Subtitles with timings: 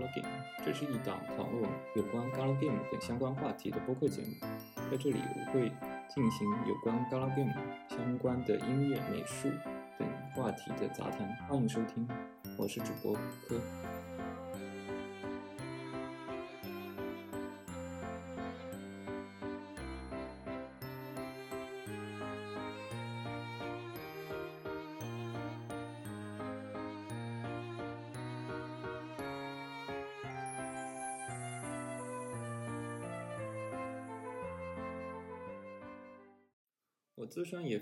[0.00, 0.24] Galgame，
[0.64, 4.28] 这是一档讨论有关 Gala Game 等相关话题的播客节目。
[4.90, 5.70] 在这里，我会
[6.08, 7.52] 进行有关 Gala Game
[7.88, 9.50] 相关的音乐、美术
[9.98, 11.28] 等话题的杂谈。
[11.48, 12.08] 欢迎收听，
[12.56, 13.12] 我是主播
[13.46, 13.60] 科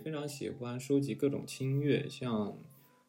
[0.09, 2.57] 非常喜欢收集各种轻音乐，像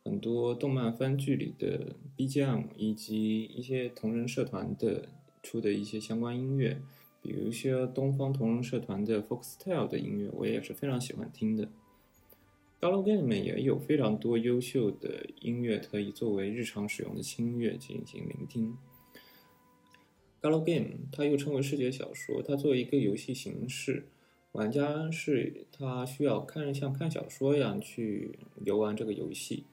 [0.03, 5.07] 很多动漫番剧里的 BGM，以及一些同人社团的
[5.41, 6.81] 出的一些相关音乐，
[7.21, 11.69] 比如说东方同人社团的 Foxtail 的音乐，我也是非常喜欢听的。
[12.81, 18.75] Galo Game 里面也有非常多优秀的音乐可以作为日常使用的轻音乐进行聆听。
[20.41, 24.03] Galo Game 它又称为视觉小说，它作为一个游戏形式。
[24.53, 29.63] 玩家是他需要看像看小说一样去游玩这个游戏，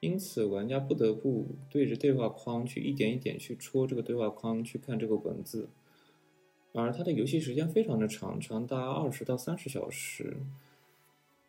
[0.00, 5.68] 因此玩家不得不对着对话框去一点一点去戳这个对话框去看这个文字，
[6.72, 10.38] 而它的游戏时间非常的长，长达二十到三十小时。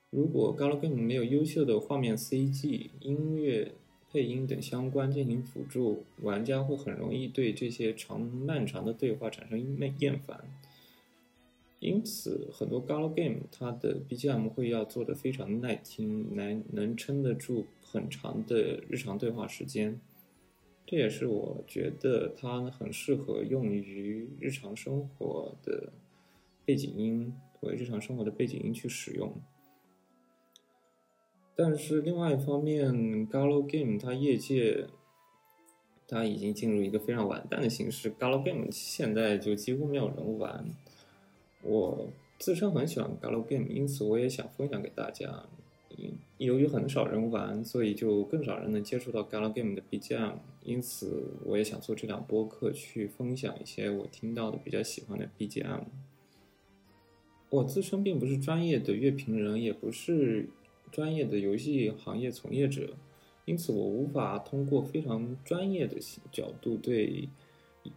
[0.09, 3.73] 如果 Galgame 没有优秀的画面、CG、音乐、
[4.11, 10.43] 配音等相关进行辅助，玩家会很容易对这些长漫长的对话产生厌厌烦。
[11.79, 20.01] 因此，很多 Galo Game 它的 BGM 会要做的非常耐听，来能撑得住很长的日常对话时间。
[20.87, 25.91] 这也是我觉得它很适合用于日常生活的
[26.65, 29.33] 背景音，为日常生活的背景音去使用。
[31.55, 32.91] 但是另外一方面
[33.29, 34.87] ，Galo Game 它业界
[36.07, 40.73] 它已经进入一个非常完蛋的形式，Galo Game 现在就几乎没有人玩。
[41.67, 42.07] 我
[42.39, 45.43] 自身很喜欢 Galo Game，因此我也想分享给大家。
[46.37, 55.85] 由于很少人玩，所以就更少人能接触到 Galo Game 的 BGM，因此我也想做这档播客去分享一些我听到的比较喜欢的 BGM。
[57.49, 60.47] 我自身并不是专业的乐评人，也不是
[60.91, 62.93] 专业的游戏行业从业者，
[63.45, 65.97] 因此我无法通过非常专业的
[66.31, 67.27] 角度对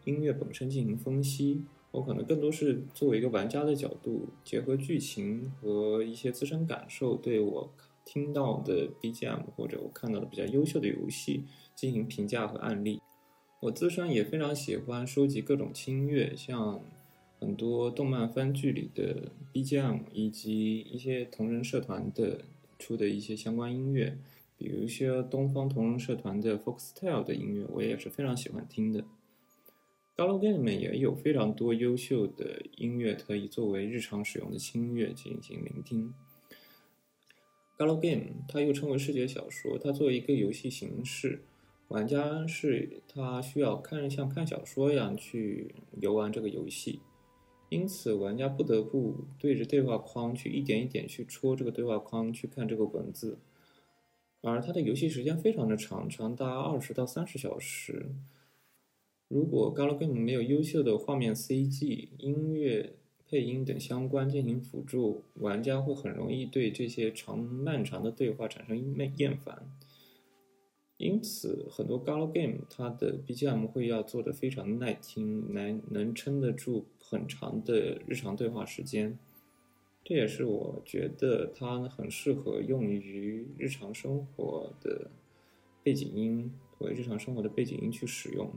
[0.04, 1.62] 音乐本身进行分析。
[1.92, 7.72] 我可能更多是作为一个玩家的角度，结合剧情和一些自身感受，对我
[8.04, 13.00] 听到的 BGM 或者我看到的比较优秀的游戏进行评价和案例。
[13.60, 16.80] 我自身也非常喜欢收集各种轻音乐，像
[17.38, 22.42] 很多动漫番剧里的 BGM，以及一些同人社团的
[22.78, 24.16] 出的一些相关音乐，
[24.56, 29.04] 比如说东方同人社团的 Foxtail 的音乐，我也是非常喜欢听的。
[30.20, 36.12] Galo Game 里面也有非常多优秀的音乐可以作为日常使用的轻音乐进行聆听。
[37.78, 41.40] Galo Game 它又称为视觉小说，它作为一个游戏形式，
[41.88, 47.00] 玩家是他需要看像看小说一样去游玩这个游戏，
[47.70, 53.38] 因此玩家不得不对着对话框去一点一点去戳这个对话框去看这个文字，
[54.42, 58.10] 而它的游戏时间非常的长，长达二十到三十小时。
[59.30, 62.94] 如果 Galo Game 没有优秀的画面、CG、音乐、
[63.28, 69.70] 配音等相关进行辅助，玩家会很容易对这些长漫长的对话产生厌厌烦。
[70.96, 79.16] 因此，很多 Galo Game 它的 BGM 会要做的非常耐听，来能撑得住很长的日常对话时间。
[80.02, 85.08] 这也是我觉得它很适合用于日常生活的
[85.84, 88.50] 背景音，为日常生活的背景音去使用。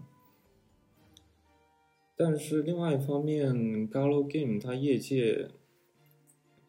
[2.15, 3.51] 但是另外一方面
[3.89, 5.49] ，Galo Game 它业界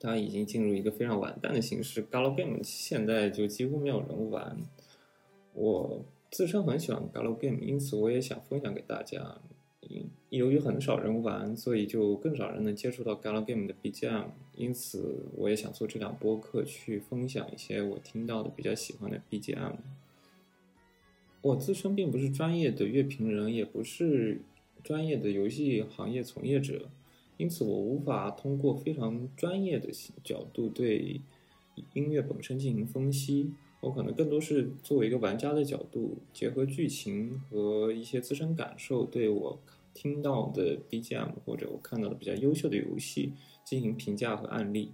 [0.00, 4.56] 它已经进入一个非常完蛋的形式，Galo Game 现在就几乎没有人玩。
[5.52, 9.38] 我自身很喜欢 Galo Game，因此我也想分享给大家。
[10.30, 19.74] 由于很少人玩，所以就更少人能接触到 Galo Game 的 BGM，因此我也想做这档播客去分享一些我听到的比较喜欢的 BGM。
[21.42, 24.40] 我自身并不是专业的乐评人，也不是。
[24.84, 26.90] 专业的游戏行业从业者，
[27.38, 29.88] 因此我无法通过非常专业的
[30.22, 31.22] 角度对
[31.94, 33.50] 音乐本身进行分析。
[33.80, 39.58] 我可能更多是作为一个玩家的角度，结合剧情和一些自身感受，对我
[39.92, 43.32] 听到的 BGM 或者我看到的比较优秀的游戏
[43.64, 44.92] 进行评价和案例。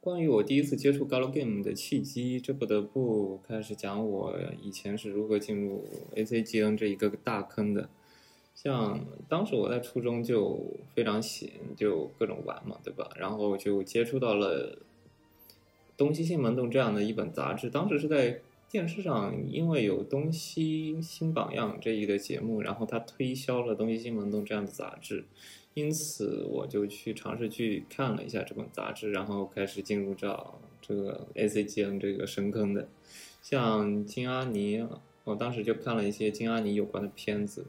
[0.00, 5.84] 关于我第一次接触 Galgame 的契机，这不得不开始讲我以前是如何进入
[6.14, 7.88] ACGN 这一个大坑的。
[8.60, 10.58] 像当时我在初中就
[10.92, 13.08] 非常闲，就各种玩嘛，对吧？
[13.14, 14.72] 然后就接触到了
[15.96, 17.70] 《东西新门洞》这样的一本杂志。
[17.70, 25.24] 当时是在电视上，因为有《东西新榜样》这一个节目，然后他推销了《东西新门洞》这样的杂志。
[25.74, 32.88] 因此，我就去尝试去看了一下这本杂志，然后开始进入到这个 ACGN 这个深坑的。
[33.40, 34.84] 像金阿尼，
[35.22, 37.66] 我当时就看了一些金阿尼有关的片子，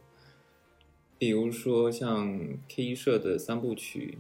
[1.20, 4.18] 比如说像 K 社的三部曲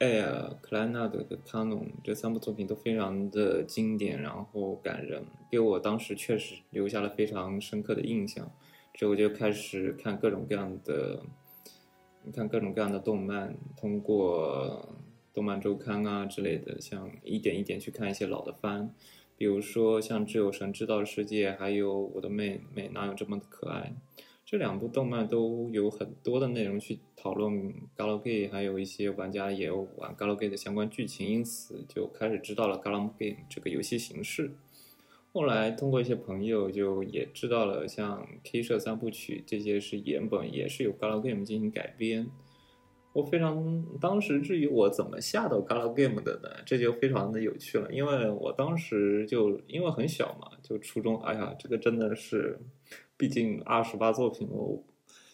[0.04, 8.50] 《Air》、克莱纳德的《Canon》这三部作品都非常的经典，然后感人，给我当时确实留下了非常深刻的印象。
[8.92, 11.22] 之后就开始看各种各样的。
[12.24, 14.86] 你看各种各样的动漫，通过
[15.32, 18.92] 动漫周刊啊之类的，像一点一点去看一些老的番，
[19.36, 23.94] 比如说像《只有神知道的世界》，还有《我的妹妹哪有这么可爱》，
[24.50, 27.52] 这两部动漫都有很多的内容去讨论
[27.94, 33.12] 《Galgame》，还有一些玩家也有玩《Galgame》的相关剧情，因此就开始知道了《Galgame》
[33.50, 34.52] 这个游戏形式。
[35.34, 42.30] 后来通过一些朋友就也知道了，像《K 社三部曲》这些是原本也是由 Galgame 进行改编。
[43.12, 46.48] 我非常当时至于我怎么下到 Galgame 的呢？
[46.64, 52.58] 这就非常的有趣了，因为我当时就因为很小嘛，就初中，哎呀，这个真的是，
[53.18, 54.82] 毕竟二十八作品，我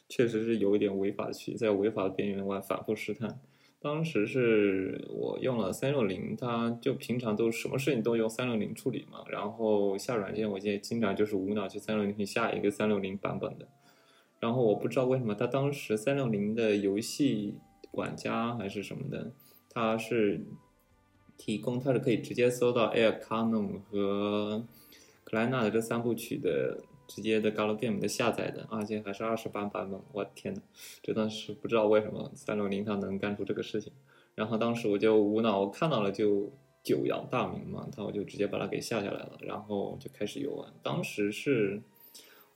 [0.09, 3.39] 确实是有一点违法去在违法的边缘，外反复试探。
[3.79, 9.23] 当时是我用了三六零，它就平常都什么事情都用三六零处理嘛。
[9.29, 13.69] 然后下软件，我现在经常就是无脑去三六零去下一个三六零版本的。
[14.41, 17.57] 然后我不知道为什么，它当时三六零的游戏
[17.91, 19.33] 管家还是什么的，
[19.69, 20.41] 它是
[21.37, 24.65] 提供，它是可以直接搜到 Air Canon 和
[25.25, 26.83] 克莱纳的这三部曲的。
[27.07, 30.61] 直接的 Galgame 的下载的，而且还是二十八版本，我天呐，
[31.03, 33.93] 这段是不知道为什么三六零它能干出这个事情。
[34.35, 36.53] 然后当时我就无脑，我看到了就
[36.83, 40.73] 久仰大名嘛，他我就直接把它给下下来了，然后就开始游玩。
[40.83, 41.81] 当时是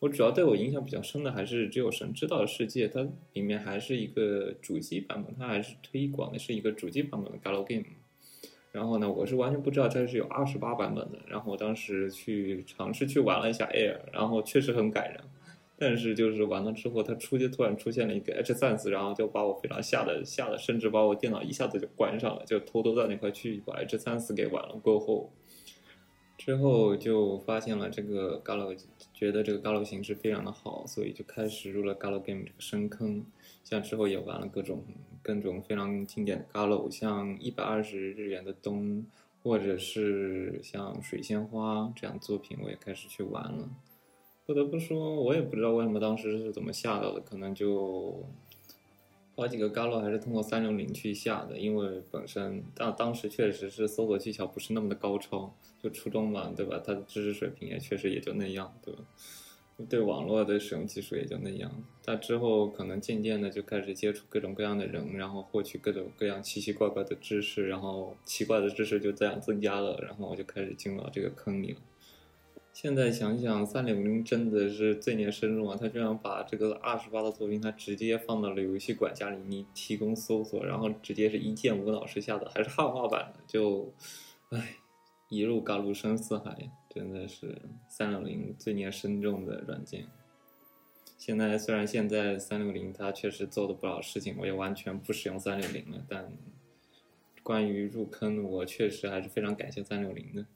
[0.01, 7.85] 我主要对我影响比较深的还是只有神知道的世界，它里面还是一个主机版本，它还是推广的是一个主机版本的 Galgame。
[8.73, 11.19] 然后呢，我是完全不知道它是有二十八版本的。
[11.27, 15.21] 然后我当时去尝试去玩了一下 Air，然后确实很感人。
[15.77, 24.75] 但是就是玩了之后，它出现突然出现了一个 H 三四，然后就把我非常吓得吓得，甚至把我电脑一下子就关上了，就偷偷在那块去把 H 三四给玩了。
[24.83, 25.33] 过后。
[26.37, 28.75] 之后就发现了这个 Galo，
[29.13, 33.27] 觉得这个 Galo 形式非常的好，所以就开始入了 Galgame 这个深坑。
[33.69, 34.83] 像之后也玩了各种
[35.23, 39.05] 各种非常经典的 Galo，像一百二十日元的冬，
[39.43, 43.69] 或者是像水仙花这样作品，我也开始去玩了。
[44.47, 48.25] 不得不说，我也不知道为什么当时是怎么下到的，可能就。
[49.37, 56.83] 好几个 Galo 还是通过三六零去下的，因为本身当当时确实是搜索技巧不是那么的高超，就初中嘛，对吧？
[56.85, 59.01] 他的知识水平也确实也就那样，对吧？
[59.87, 61.71] 对网络的使用技术也就那样。
[62.05, 71.81] 他之后可能渐渐的就开始接触各种各样的人，然后获取各种各样奇奇怪怪的知识，然后奇怪的知识就这样增加了，然后我就开始进入到这个坑里了。
[72.73, 75.77] 现在想想，三六零真的是罪孽深重啊！
[75.81, 83.93] 他居然把这个二十八的作品，他直接放到了游戏管家里，你提供搜索，然后直接是一键无脑式下载，还是汉化版的，就，
[84.51, 84.77] 唉，
[85.29, 90.07] 一路嘎入深似海呀，真的是三六零罪孽深重的软件。
[91.17, 96.33] 现在虽然现在三六零它确实做的不少事情，我也完全不使用三六零了，但
[97.43, 100.47] 关于入坑，我确实还是非常感谢三六零的。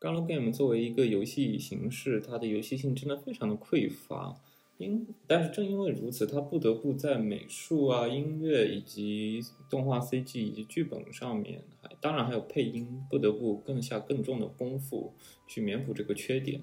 [0.00, 4.40] Galgame 作为一个游戏形式，它的游戏性真的非常的匮乏，
[4.78, 11.62] 因但是正因为如此，它不得不在美术啊、音乐以及动画 CG 以及剧本上面，
[12.00, 15.14] 当然还有配音，不得不更下更重的功夫
[15.46, 16.62] 去弥补这个缺点。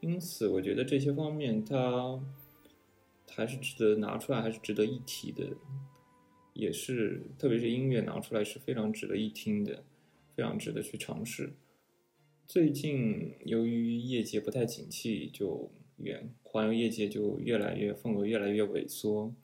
[0.00, 2.20] 因此，我觉得这些方面它
[3.30, 5.56] 还是值得拿出来，还是值得一提的，
[6.54, 9.84] 也是特别是音乐拿出来是非常值得一听的，
[10.34, 11.52] 非常值得去尝试。
[12.46, 19.34] 最近由于业界不太景气，就远环游业界就越来越份额越来越萎缩，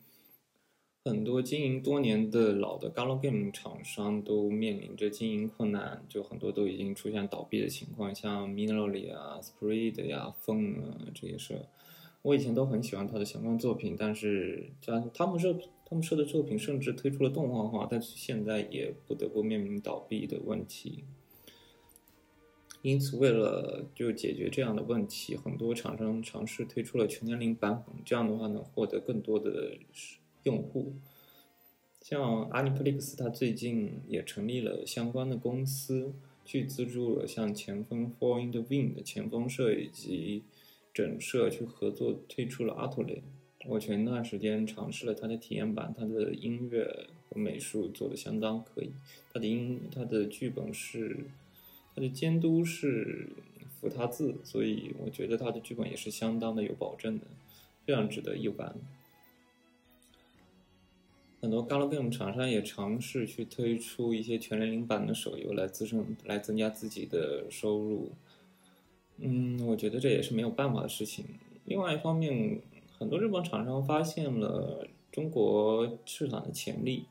[1.06, 11.68] 很多经营多年的老的 Galo Game 厂商都面临着经营困难，就很多都已经出现倒闭的情况，像 Minerally 啊、Spread 呀、风啊这些社，
[12.22, 21.04] 我以前都很喜欢他的相关作品，但是他他们社他们社的作品甚至推出了动画化，但是现在也不得不面临倒闭的问题。
[22.80, 29.76] 因此，为了就解决这样的问题，很多厂商尝试推出了全年龄版本，这样的话能获得更多的
[30.44, 30.94] 用户。
[32.00, 40.44] 像阿尼普利克斯，它最近也成立了相关的公司，去资助了像前锋 Four in the Wind 的前锋社以及
[40.92, 43.22] 整社去合作推出了阿托雷。
[43.66, 48.92] 我前段时间尝试了它的体验版，它的音乐和美术做的相当可以，
[49.32, 51.26] 它的音它的剧本是。
[51.96, 53.28] 它的监督是
[53.70, 57.26] 福他字，所以我觉得它的剧本也是相当的有保证的，
[57.86, 58.74] 非常值得一玩。
[61.44, 68.12] 很多 Galgame 厂商也尝试去推出一些全年龄版的手游来滋生、来增加自己的收入。
[69.18, 71.26] 嗯，我觉得这也是没有办法的事情。
[71.66, 72.62] 另外一方面，
[72.98, 77.04] 很多日本厂商发现了中国市场的潜力。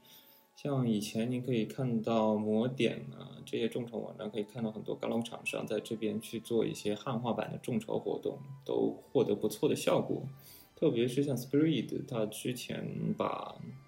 [0.55, 10.23] 像以前你可以看到魔点啊这些众筹网站，可以看到很多高楼厂商在这边去做一些汉化版的众筹活动，都获得不错的效果。
[10.75, 13.55] 特别是像 Spirit，他之前把《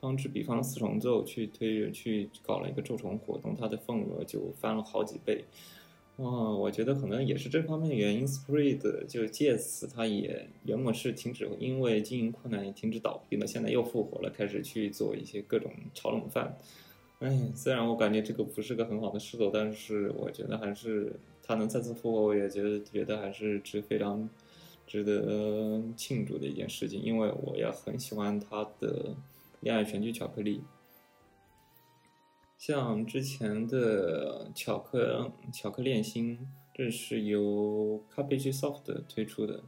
[0.00, 5.44] 汤之比方四重奏》去推去搞了一个众筹活动，它的份额就翻了好几倍。
[6.16, 16.58] 哦，我觉得可能也是这方面的原因，Spread 就借此它也原本是停止，因为经营困难也停止倒闭了，现在又复活了，开始去做一些各种炒冷饭。
[17.20, 24.28] 哎，虽然我感觉这个不是个很好的势头，但是我觉得还是它能再次复活，我也觉得觉得还是值非常
[24.86, 29.14] 值得庆祝的一件事情，因为我也很喜欢它的
[29.60, 30.64] 恋爱全聚巧克力。
[32.56, 39.62] 像之前的巧克巧克练心，这是由 Cabbage Soft 推出的，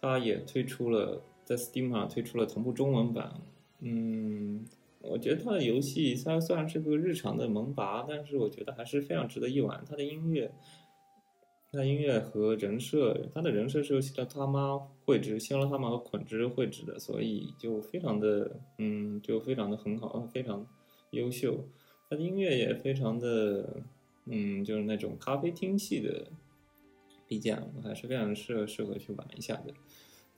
[0.00, 3.40] 它也推出了在 Steam 上推出了同步中文版。
[3.80, 4.64] 嗯，
[5.00, 9.84] 我觉得它的游戏虽然虽然是个日常的萌拔，但是我觉得还是非常值得一玩。
[9.86, 10.50] 它的音乐，
[11.74, 20.64] 它的音乐和人设，它的人设是由希罗他妈绘制，希罗他妈和捆之绘制的，所以就非常的嗯，就非常的很好，非常
[21.10, 21.66] 优秀。
[22.08, 23.82] 它的音乐也非常的，
[24.26, 26.28] 嗯，就是那种咖啡厅系的
[27.28, 29.74] BGM，还是非常适合适合去玩一下的。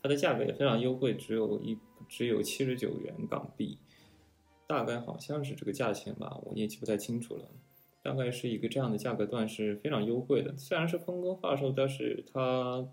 [0.02, 1.76] 它的价格也非常优惠，只有一
[2.08, 3.76] 只有七十九元港币，
[4.66, 7.50] 大概好像是这个价钱吧，我也记不太清楚了。
[8.06, 12.88] 大概是一个这样的价格段是非常优惠的，虽然是分割发售，但是它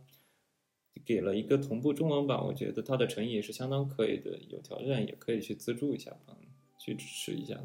[1.06, 6.36] 给了一个同步中文版，我觉得它的诚意也是相当可以的，有条件也可以去资助一下吧，
[6.80, 7.60] 去支持一下。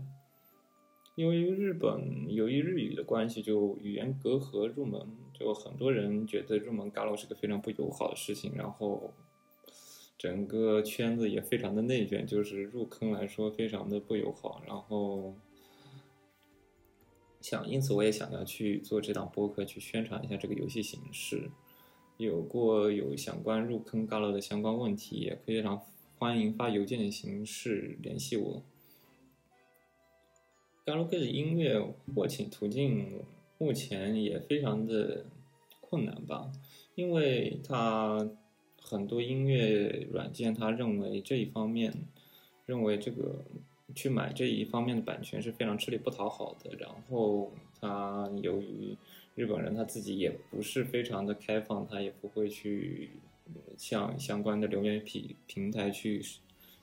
[1.17, 5.01] 因为日本由于日语的关系，就语言隔阂，入门
[5.33, 9.15] 就很多人觉得入门 Galo 是个非常不友好的事情，然后
[10.17, 14.63] 整个圈子也非常的内卷，就是入坑来说非常的不友好。
[14.67, 15.35] 然后
[17.41, 21.51] 想，因此我也想要去做这档播客，去宣传一下这个游戏形式。
[22.17, 25.81] 有过有相关入坑 Galo 的相关问题，也可以让
[26.19, 28.63] 欢迎发邮件的形式联系我。
[30.85, 31.81] Gala 的音乐
[32.15, 33.23] 获取途径
[33.57, 35.27] 目前也非常的
[35.81, 36.51] 困难吧，
[36.97, 38.29] 因为它
[38.81, 41.95] 很多音乐软件，他认为这一方面，
[42.67, 43.45] 认为这个
[43.95, 46.77] 去买这一方面的版权是非常吃力不讨好的。
[46.77, 48.97] 然后他由于
[49.35, 53.11] 日本人他自己也不是非常的开放，他也不会去
[53.77, 56.23] 向相关的流媒体平台去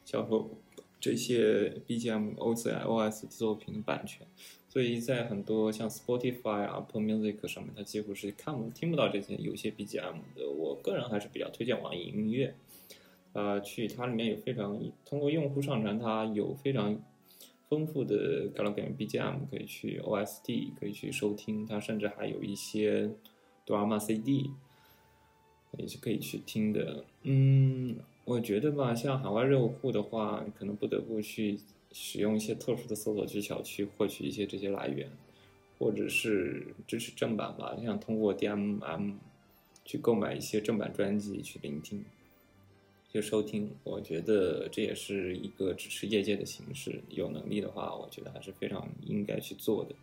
[0.04, 0.52] 销售。
[0.98, 4.26] 这些 BGM、OCI、作品的版权，
[4.68, 10.50] 所以在很多像 Spotify、Apple Music 上面，它几乎是看不听不到这些有些 BGM 的。
[10.50, 12.56] 我个人还是比较推荐网易音乐，
[13.36, 16.98] 呃，去它里面有非常通过用户上传，它有非常
[17.68, 23.12] 丰富的 Galgame BGM 可以去 OST 可以去收听，它甚至还有一些
[23.66, 24.52] Drama CD
[25.78, 27.04] 也是可以去听的。
[27.24, 27.98] 嗯。
[28.24, 31.60] 我觉得吧，像海外用户的话，可能不得不去
[31.92, 35.08] 使用一些特殊的搜索技巧去获取一些这些来源，
[35.78, 39.16] 或者是支持正版吧，像通过 DMM
[39.84, 42.04] 去购买一些正版专辑去聆听、
[43.16, 43.72] 就收听。
[43.84, 47.02] 我觉得这也是一个支持业界的形式。
[47.10, 49.96] 有能力的话，我觉得还是非常应该去做的。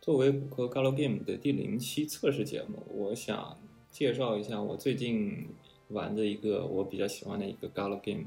[0.00, 3.58] 作为谷歌 Galgame 的第零期测试节目，我想
[3.90, 5.48] 介绍一下我最近。
[5.90, 8.24] 玩的一个我比较喜欢的一个 Galo game，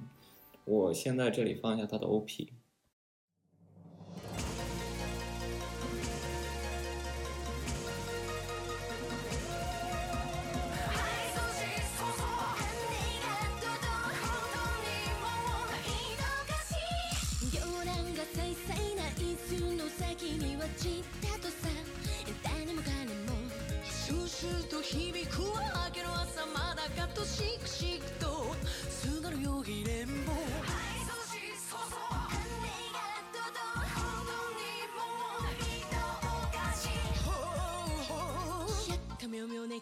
[0.64, 2.48] 我先在这里放一下它的 OP。
[20.80, 21.68] じったとさ。
[22.44, 23.36] 誰も金も
[23.84, 25.46] シュシュと響く明
[25.92, 28.56] けの朝まだかとシクシクと
[28.90, 30.38] すがるよぎれんぼし
[31.70, 31.98] そうそ
[39.26, 39.82] う妙妙ねん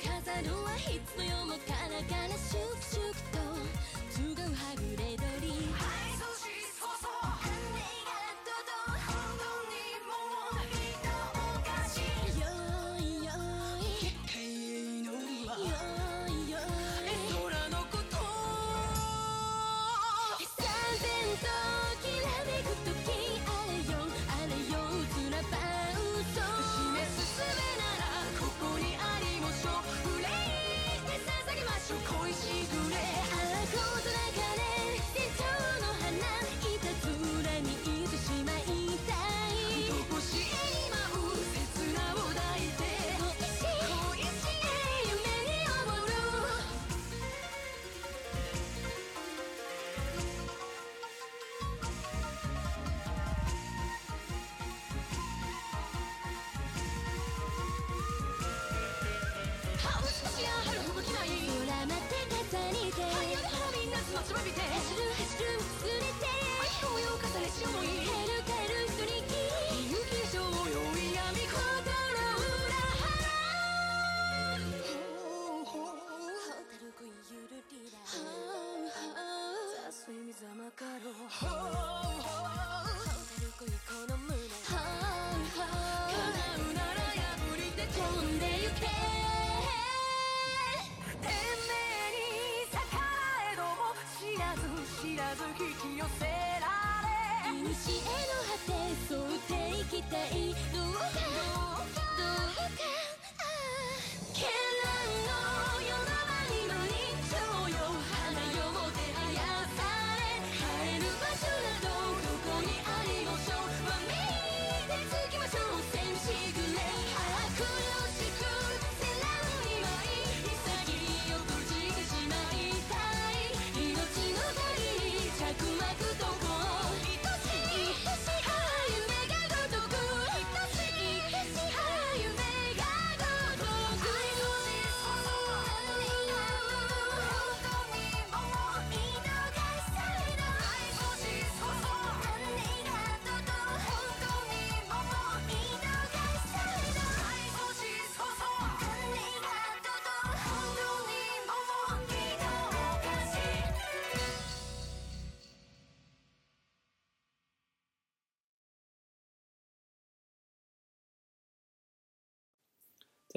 [0.00, 2.87] 飾るは必要もからから祝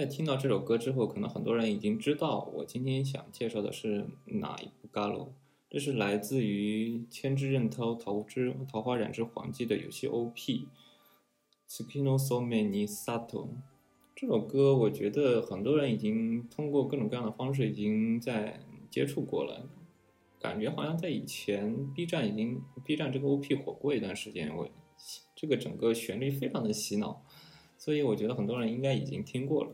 [0.02, 5.28] 在听到这首歌之后，可能很多人已经知道我今天想介绍的是哪一部 gal。
[5.70, 10.68] 这是来自于千之刃涛桃之桃花染之黄姬的游戏 OP。
[11.70, 13.50] SKINOSOMANISATO
[14.16, 18.60] 这首歌，我觉得很多人已经通过各种各样的方式已经在
[18.90, 19.70] 接触过了，
[20.40, 24.68] 感觉好像在以前 B 站已经 B 站这个 OP 火过一段时间，我
[25.36, 27.24] 这个整个旋律非常的洗脑。
[27.78, 29.72] 所以我觉得很多人应该已经听过了。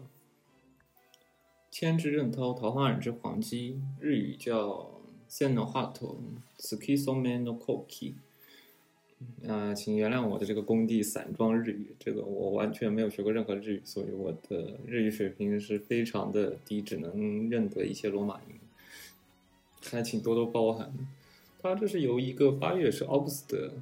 [1.79, 6.15] 千之刃涛桃花染之黄鸡，日语叫 Seno Hato
[6.57, 8.13] Tsukisome no Koki。
[9.47, 18.55] 啊、请原谅我的这个工地散装日语，这个我完全没有学过任何日语，所以我的日语水平是非常的低，只能认得一些罗马音，
[19.91, 20.91] 还请多多包涵。
[21.59, 23.73] 它这是由一个八月是 August 的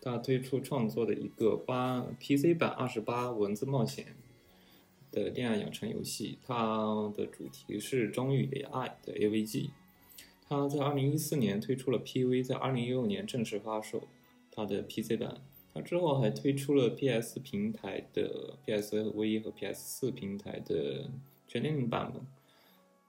[0.00, 4.14] 他推出创作的一个八 PC 版二十八文字冒险
[5.10, 9.70] 的恋爱养成游戏，它的主题是忠于爱的 AVG。
[10.48, 14.08] 它在二零一四年推出了 PV，在二零一六年正式发售
[14.50, 15.40] 它的 PC 版。
[15.72, 21.10] 它之后还推出了 PS 平台的 PSV 和 PS 四平台的
[21.46, 22.26] 全年龄版本。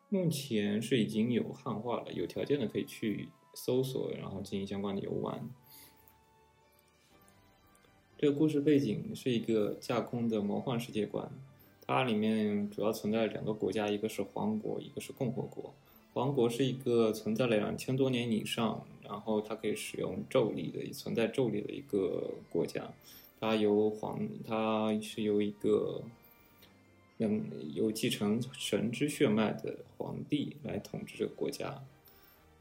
[0.10, 5.50] 目前是已经有汉化了，有条件的可以去搜索，然后进行相关的游玩。
[8.18, 11.32] 这个故事背景是一个架空的魔幻世界观，
[11.94, 15.74] 它里面主要存在两个国家，一个是皇国，一个是共和国。
[16.14, 22.90] 皇国是一个存在了两千多年以上，然后它可以使用咒力的，存在咒力的一个国家。
[23.42, 26.02] 它由皇，它是由一个，
[27.18, 31.84] 嗯，有继承神之血脉的皇帝来统治这个国家。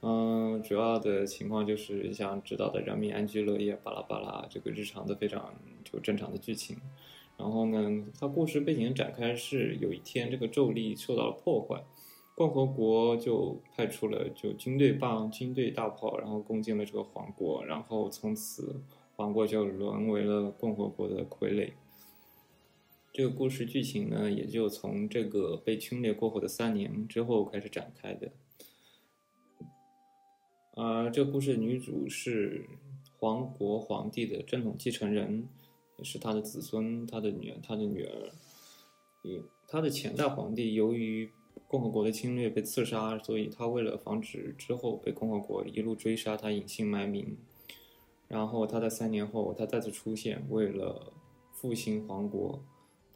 [0.01, 6.77] 嗯，主要的情况就是像知道的人民安居乐业，巴拉巴拉，这个日常的非常就正常的剧情。
[7.41, 11.83] 然后呢，它故事背景展开是有一天这个咒力受到了破坏，
[12.35, 18.83] 共和国就派出了就军队棒、军队大炮，然后攻进了这个皇国，然后从此
[19.17, 21.73] 皇国就沦为了共和国的傀儡。
[23.11, 28.31] 这个故事剧情呢，也就从这个被侵略过后的三年之后开始展开的。
[30.75, 32.67] 啊、这故事女主是
[33.19, 35.49] 皇国皇帝的正统继承人，
[36.03, 38.31] 是他的子孙，他的女儿，他的女儿。
[39.23, 41.31] 嗯，他的前代皇帝由于
[41.69, 47.37] 共和国的侵略被刺杀，所以他为了防止之后被共和国一路追杀，他隐姓埋名。
[48.29, 51.13] 然后他在三年后，他再次出现，为了
[51.53, 52.63] 复兴皇国，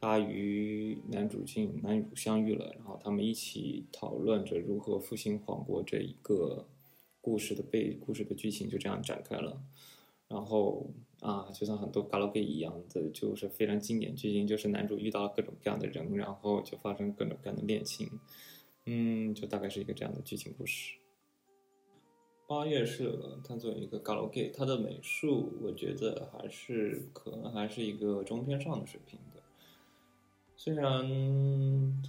[0.00, 6.66] 他与男主进男主相遇了，然后他们一起讨论着如何复兴皇国这一个
[7.20, 9.62] 故事的背故事的剧情就这样展开了。
[10.28, 10.90] 然后
[11.24, 18.20] 啊，就像很多 galgame 一样的，就是非常经典剧情，就是男主遇到了各种各样的人，然后就发生各种各样的恋情，
[18.84, 20.98] 嗯，就大概是一个这样的剧情故事。
[22.46, 29.42] 八月社它作为一个 galgame，它的美术我觉得还是可能还是一个中偏上的水平的。
[30.56, 31.02] 虽然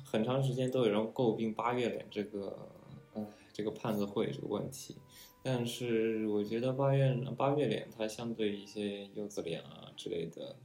[0.04, 2.68] 很长时间都有人诟病八月脸这个，
[3.14, 4.98] 哎，这个胖子会这个问题，
[5.48, 10.56] 但是我觉得八月八月脸它相对一些柚子脸啊之类的，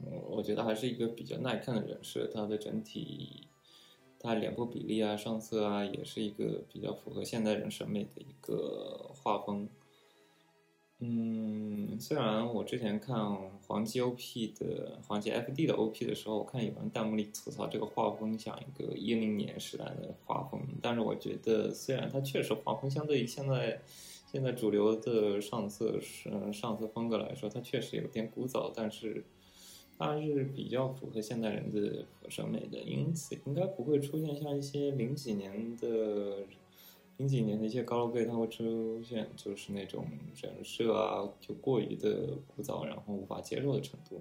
[0.00, 3.46] 嗯，我觉得还是一个比较耐看的人设，它的整体，
[4.18, 9.68] 它脸部比例啊、上色啊，也是一个比较符合现代人审美的一个画风。
[11.06, 13.14] 嗯，虽然我之前看
[13.66, 23.82] 黄鸡 OP 的黄鸡 FD 的 OP 的时候，我看有人弹幕里吐槽这个画风像一个一零年时代的画风，但是我觉得虽然它确实画风相对于现在
[24.32, 29.22] 现在主流的上色是上色风格来说，它确实有点古早，但是
[29.98, 36.38] 它是比较符合现代人的审美的，因此应该不会出现像一些零几年的。
[37.18, 40.04] 零几年的一些高楼贵，它会出现就是那种
[40.42, 44.20] 人设啊，就过于的枯燥，然后无法接受的程度。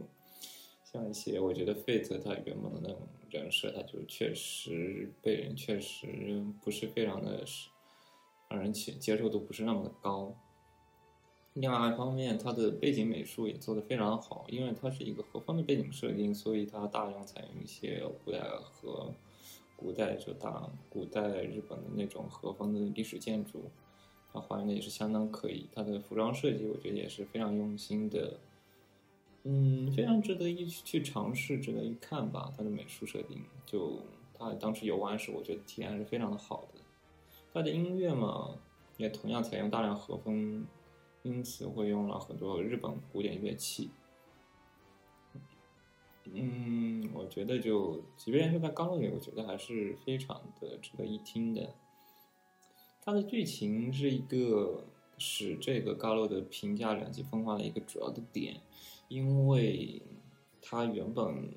[0.84, 3.00] 像一些我觉得 Fate 它原本的那种
[3.32, 7.44] 人设，它就确实被人确实不是非常的
[8.48, 10.36] 让人接接受度不是那么的高。
[11.54, 19.12] 另外一方面，它的背景美术也做得非常好，因为它是一个和风的背景设定，所以它大量采用一些古代和。
[19.84, 23.66] 古代就大古代日本的那种和风的历史建筑，
[24.32, 25.68] 它还原的也是相当可以。
[25.74, 28.40] 它的服装设计我觉得也是非常用心的，
[29.44, 32.54] 嗯，非常值得一去尝试，值得一看吧。
[32.56, 34.00] 它的美术设定，就
[34.34, 36.80] 它当时游玩时，我觉得体验是非常的好的。
[37.54, 38.56] 它的音乐嘛，
[38.96, 40.66] 也同样采用大量和风，
[41.24, 43.90] 因此会用了很多日本古典乐器。
[46.32, 51.76] 嗯，我觉得就即便是在刚里，我觉得还是非常的值得一听的。
[53.02, 54.86] 它的剧情是一个
[55.18, 58.62] 使这个高楼的评价两极分化的一个主要的点，
[59.10, 60.02] 因为
[60.62, 61.54] 它原本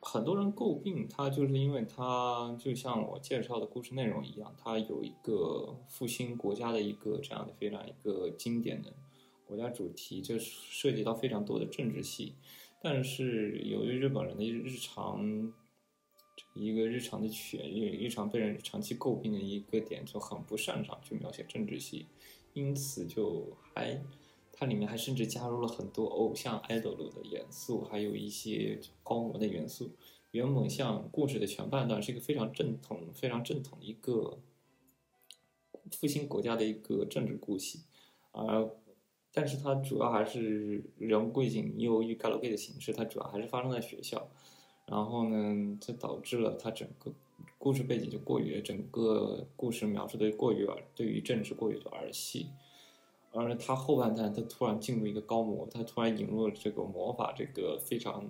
[0.00, 8.92] 很多人诟病它，就是因为它就像我介绍的故事内容一样，它有一个复兴国家的一个这样的非常一个经典的
[9.46, 12.34] 国家主题，这涉及到非常多的政治戏。
[12.82, 15.52] 但是由于日本人的日常，
[16.54, 22.06] 一个日常的权，日常被人长期诟病的一个点，就很不擅长去描写政治戏，
[22.54, 24.02] 因此就还，
[24.50, 29.90] 它里面还甚至加入了很多偶像 idol 的元素，还有一些高模的元素。
[30.30, 34.38] 原本像故事的前半段是一个非常正统、非常正统的一个
[35.92, 37.80] 复兴国家的一个政治故事，
[38.32, 38.70] 而。
[39.32, 44.28] 但是它主要还是人物背景，由于 g a l g a 的形式，它主要还是发生在学校。
[44.86, 47.12] 然后呢，这导致了它整个
[47.58, 52.48] 故事背景就过于整个故事描述的过于，对于政治过于的儿戏。
[53.32, 58.28] 而它后半段，它突然进入一个高魔，它突然引入了这个魔法，这个非常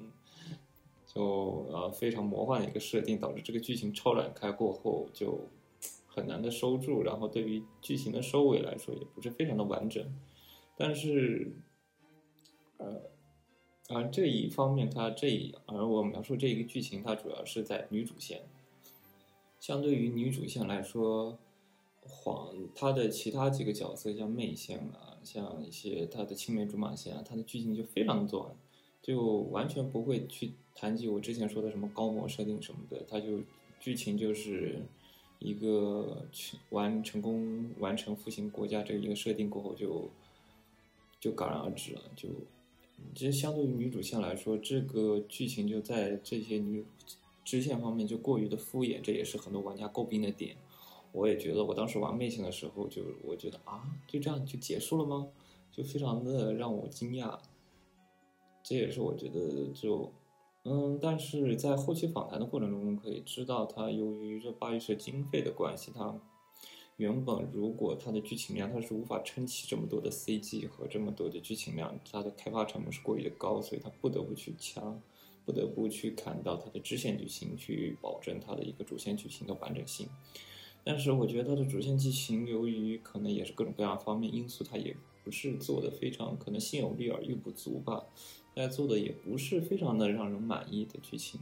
[1.07, 5.49] 就呃非常魔幻的一个设定，导致这个剧情超展开过后就
[6.07, 7.03] 很难的收住。
[7.03, 10.05] 然后对于剧情的收尾来说，也不是非常的完整。
[10.83, 11.53] 但是，
[12.79, 13.03] 呃，
[13.91, 18.45] 而这一方面，它这一而我描述这一个剧情，它主要是在女主线。
[19.59, 21.39] 相对于女主线来说，
[22.01, 28.57] 黄她的其他几个角色，像妹线啊，像一些她的青梅竹马线啊，他的剧情就非常短，
[29.03, 33.43] 就完全不会去谈及我之前说的什么高模设定什么的，他就
[33.79, 34.87] 剧情就是
[35.41, 36.27] 一个
[36.71, 40.09] 完成功完成复兴国家这一个设定过后就。
[41.21, 42.01] 就戛然而止了。
[42.17, 42.29] 就
[43.15, 46.85] 其实相对于女主线来说，这个剧情就在这些女
[47.45, 50.57] 支线方面就过于的敷衍，这也是很多玩家诟病的点。
[51.13, 55.29] 我也觉得，我当时玩妹线的时候，就我觉得啊，就这样就结束了吗？
[55.73, 57.39] 就非常的让我惊讶。
[58.63, 60.13] 这也是我觉得就
[60.65, 66.15] 嗯，但是在后期访谈的过程中，可以知道，他由于这八月社经费的关系，他
[67.01, 75.01] 原本如果它的剧情量，它是无法撑起这么多的 CG 和这么多的剧情量，它的开发成本是过于的高，所以它不得不去掐，
[75.47, 80.11] 不得不去砍到它的支线剧情，去保证它的一个主线剧情的完整性。
[80.85, 88.05] 但是我觉得它的主线剧情，由于可能也是各种各样方面因素，它也不是做的非常，可能心有余而力不足吧。
[88.55, 91.41] 大家做的也不是非常的让人满意的剧情。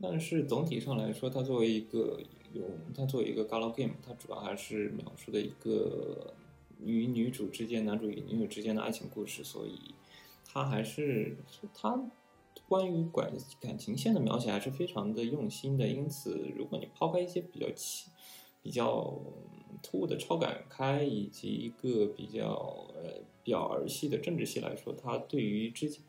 [0.00, 2.20] 但是总体上来说，它作为一个
[2.52, 2.62] 有
[2.94, 6.34] 它作为一个 galgame，它主要还是描述的一个
[6.82, 9.94] 与女主之间、男主与女主之间的爱情故事，所以
[10.44, 11.36] 它还是
[11.74, 12.10] 它
[12.68, 15.86] 关于感感情线的描写还是非常的用心的。
[15.88, 18.10] 因此，如果你抛开一些比较奇、
[18.62, 19.20] 比较
[19.82, 26.02] 突兀的超感开，以及一个比较呃比较儿戏的政治戏来说，它对于之前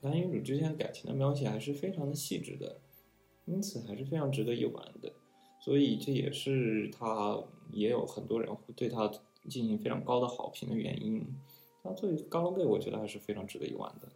[0.00, 2.80] 男女主之间感情的描写还是非常的细致的。
[3.50, 5.10] 因此还是非常值得一玩的，
[5.60, 7.38] 所以这也是他
[7.72, 9.10] 也有很多人会对他
[9.48, 11.26] 进行非常高的好评的原因。
[11.82, 14.08] 他作为高龙 gay，我觉得还是非常值得一玩的。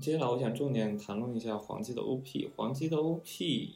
[0.00, 2.50] 接下来我想重点谈论一下黄鸡的 OP。
[2.56, 3.70] 黄鸡的 OP，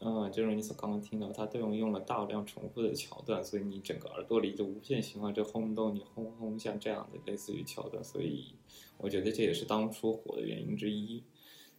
[0.00, 8.54] 嗯，就是你所刚刚听到，它都用了大量重复的桥段，所以你整个耳朵里就无限循环着轰动你轰轰像这样的类似于桥段，所以
[8.98, 11.22] 我觉得这也是当初火的原因之一。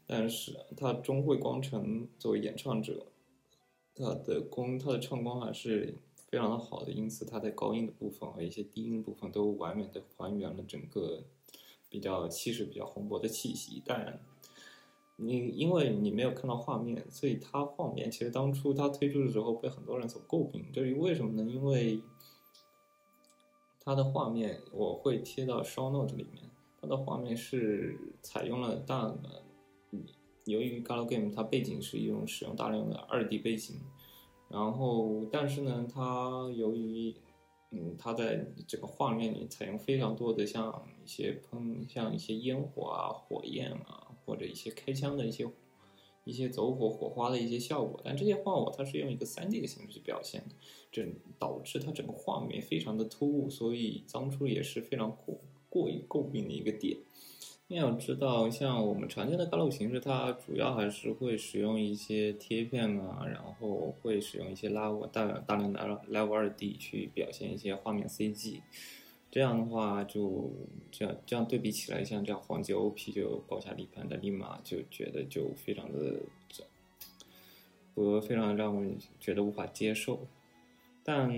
[0.06, 3.06] 但是他钟会光成作为演唱者，
[3.96, 5.94] 它的功它的唱功还是
[6.28, 11.24] 非常的好的，因此它在高音的部分和一些低音部分都完美的还原了整个
[11.90, 13.84] 比较气势比较宏博的气息。
[13.86, 14.20] 但
[15.18, 20.66] 你因为你没有看到画面，所以它画面其实当初它推出的时候被很多人所诟病。
[20.74, 21.48] 至于为什么呢？
[21.48, 22.02] 因为
[23.80, 26.50] 它的画面我会贴到 show note 里面，
[26.82, 29.43] 它的画面是采用了大的。
[30.46, 33.80] 由于 Galgame 它背景是用使用大量的二 D 背景，
[34.50, 37.14] 然后但是呢，它由于
[37.72, 45.50] 嗯，它在这个画面里采用非常多的像一些喷，像一些烟火啊、火焰啊，或者一些开枪的一些
[46.24, 50.56] 一些走火火花的一些效果，但这些画我它是用一个三 D 的形式去表现的，
[50.92, 51.06] 这
[51.40, 56.98] 导致它整个画面非常的突兀，所以当初也是非常过过于诟病的一个点。
[57.76, 68.62] 要知道，像我们常见的高露形式，它主要还是会使用一些贴片啊，然后会使用一些拉我大大量的 Level 二 D 去表现一些画面 CG。
[69.32, 70.52] 这样的话，就
[70.92, 76.64] 这样这样对比起来，像这样黄金 OP 就高下立判的，立马就觉得就非常的这，
[77.96, 78.86] 不非常让我
[79.20, 80.28] 觉得无法接受。
[81.04, 81.34] 但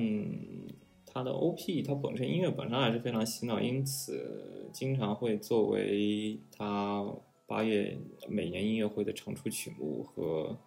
[1.16, 7.06] 他的 OP，它本身音乐本身还是非常洗脑，因此经常会作为他
[7.48, 7.98] 八月
[8.28, 10.58] 每年音乐会的常出曲目和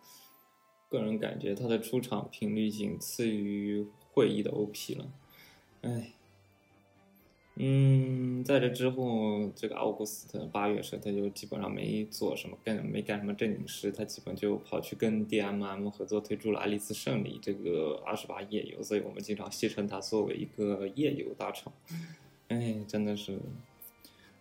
[0.89, 5.13] 个人感觉，他的出场频率仅次于会议的 OP 了。
[5.83, 6.15] 哎，
[7.61, 21.73] 嗯，在这之后，这个奥古斯特八月时他就基本上没做什么，干没干什么正经事，他基本就跑去跟 DMM 合作推出了《爱丽丝胜利》这个二十八夜游，所以我们经常戏称他作为一个夜游大厂。
[22.47, 23.41] 哎，真的是。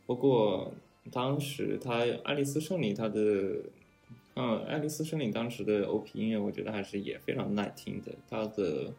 [0.05, 0.71] 不过
[1.11, 3.19] 当时他《爱丽丝胜利》他的，
[4.35, 8.93] 嗯，《爱丽丝胜利》当时的 OP 音乐，我觉得还是也非常耐听的，他的。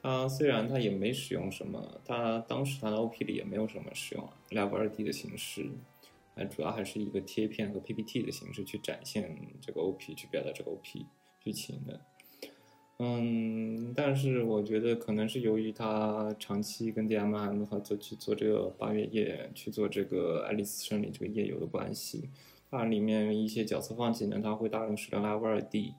[0.00, 5.70] 它虽然它也没使用什么，它当时它的 OP 里也没有什么使用 Level 2D 的形式，
[6.36, 11.06] 它主要还是一个贴片和 PPT 的形式去展现这个 OP，去表达这个 OP
[11.40, 12.00] 剧情的。
[13.00, 22.28] 嗯，但是我觉得可能是由于它长期跟 DMM 合作去做这个八月夜，去做这个爱丽丝胜利这个夜游的关系，
[22.70, 25.94] 它里面一些角色放技能，它会大量使用 Level 2D。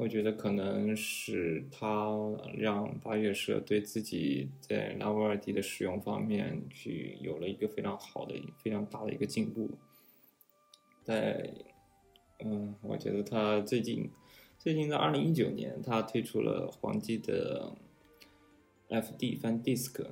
[0.00, 2.10] 我觉得可能是他
[2.56, 9.68] 让八月社对自己在 Level 二 D 的使用方面去有了一个非常好的、非常大的一个进步。
[11.04, 11.52] 在，
[12.42, 14.10] 嗯，我觉得他最近，
[14.58, 17.70] 最近在二零一九年，他推出了黄鸡的
[18.88, 20.02] FD 翻 Disc，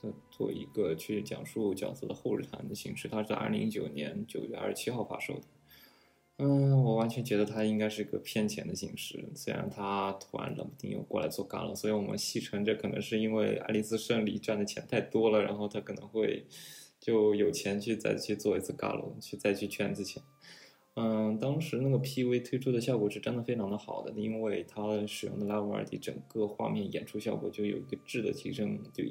[0.00, 3.08] 他做一个去讲述角色的后日谈的形式。
[3.08, 5.42] 它是在二零一九年九月二十七号发售的。
[6.38, 9.24] 嗯，我完全觉得他应该是个骗钱的形式。
[9.36, 16.44] 虽然他突然冷不丁又过来做干了，所以我们戏称这可能是因为爱丽丝胜利赚的钱太多了，然后他可能会
[16.98, 20.20] 就有钱去再去做一次干了，去再去圈子钱。
[20.96, 29.04] 嗯，当时那个 PV 推出的效果是真的非常的好的，因为它使用的 Level 二 D 整个画面演出效果就有一个质的提升，就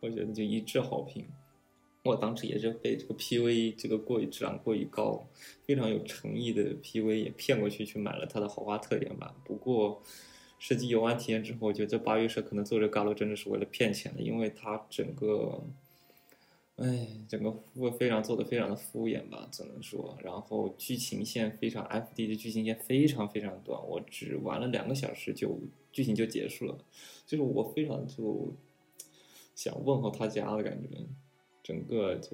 [0.00, 1.26] 我觉得就一致好评。
[2.06, 5.28] 我当时也是被这个 PV 这个过于质量过于高，
[5.64, 9.34] 非常有诚意的 PV 也骗过去去买了它的豪华特点版。
[9.44, 10.02] 不过
[10.58, 15.62] 实际游玩体验之后，我觉得这八月社可能做这 Galo 真的是为了骗钱的，因为它整个，
[16.76, 20.16] 哎，整个服务非常做的非常的敷衍吧，只能说。
[20.22, 25.58] 然后剧情线非常 FD 的剧情线非常非常短，我只玩了两个小时就
[25.92, 26.78] 剧情就结束了，
[27.26, 28.54] 就是我非常就
[29.54, 30.88] 想问候他家的感觉。
[31.66, 32.30] 整个就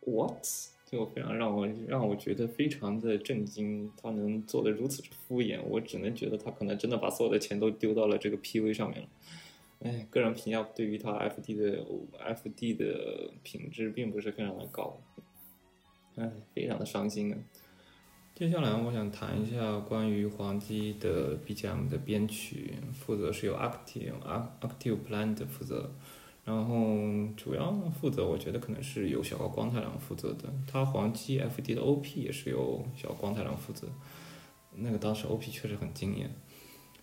[0.00, 0.42] what
[0.90, 9.08] 就非常让我让我觉得非常的震惊，他能做的如此之敷衍，我只能觉得他可能真的把所有的钱都丢到了这个 PV 上面了。
[9.80, 11.84] 哎，个人评价对于他 FD 的
[12.18, 14.98] FD 的品质并不是非常的高，
[16.16, 17.38] 哎，非常的伤心啊。
[18.34, 24.14] 接下来我想谈一下关于黄鸡的 BGM 的编曲，负责是由 Active
[24.62, 25.92] Active Plan 的负责。
[26.44, 26.98] 然后
[27.36, 30.52] 主要负责，我觉得可能是由小高光太郎负责的。
[30.66, 33.88] 他黄鸡 FD 的 OP 也是由小光太郎负责。
[34.76, 36.30] 那个当时 OP 确实很惊艳。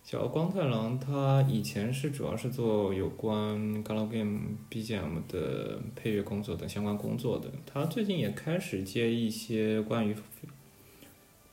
[0.04, 7.50] 小光太郎他以前是主要是做有关 Galgame BGM 的配乐工作等相关工作的。
[7.64, 10.14] 他最近也开始接一些关于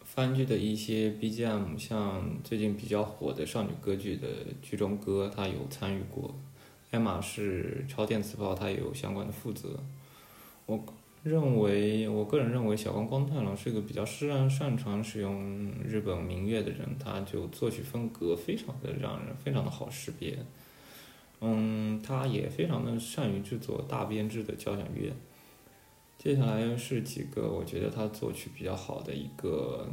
[0.04, 4.28] 番剧的一些 BGM，像最近比较火的少女歌剧的
[4.62, 6.36] 剧中歌，他有参与过。
[6.92, 9.80] 艾玛是超电磁炮，它也有相关的负责。
[10.66, 10.84] 我
[11.24, 20.38] 认为，我个人认为，小光光太郎是一个比较擅擅长使用日本民乐的人，他就作曲风格非常的让人非常的好识别。
[21.42, 25.12] 嗯，他也非常的善于制作大编制的交响乐。
[26.18, 29.88] 接下来是几个我觉得他作曲比较好的一个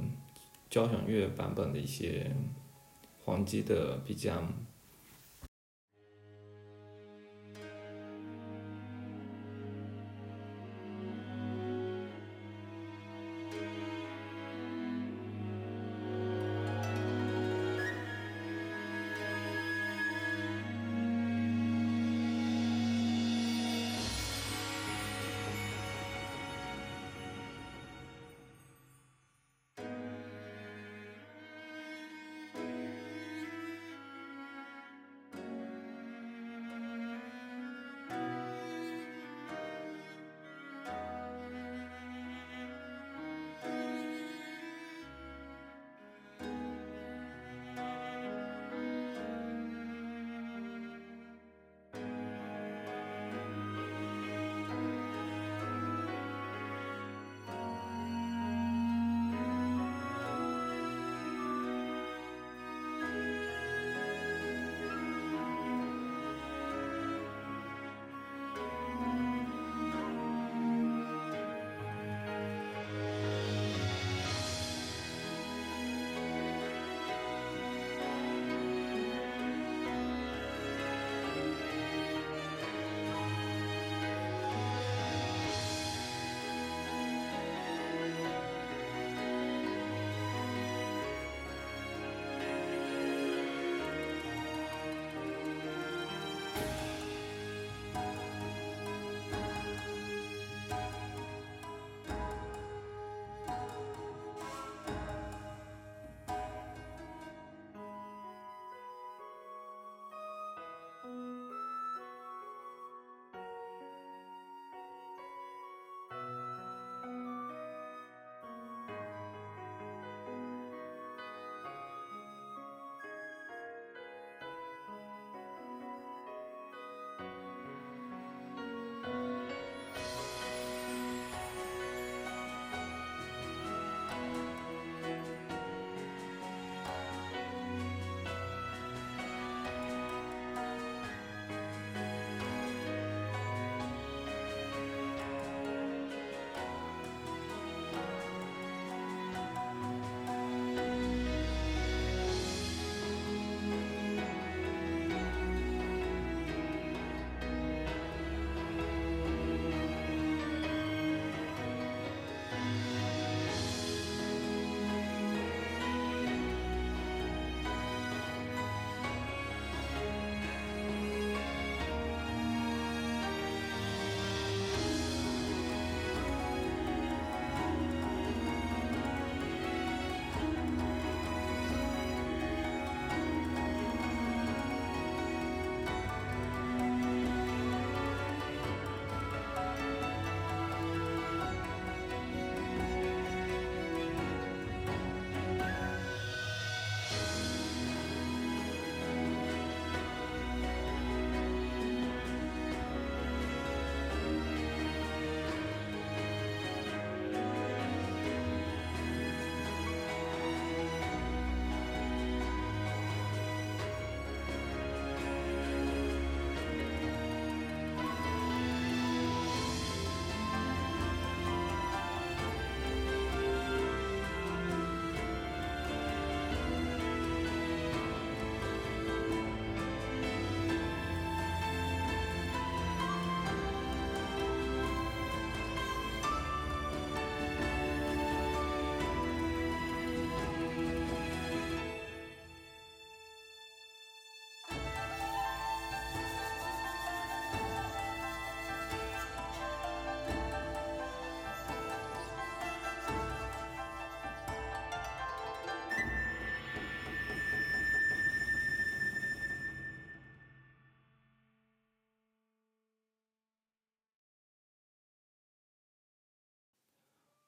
[0.69, 2.31] 交响乐版本的一些
[3.25, 4.45] 黄鸡的 BGM。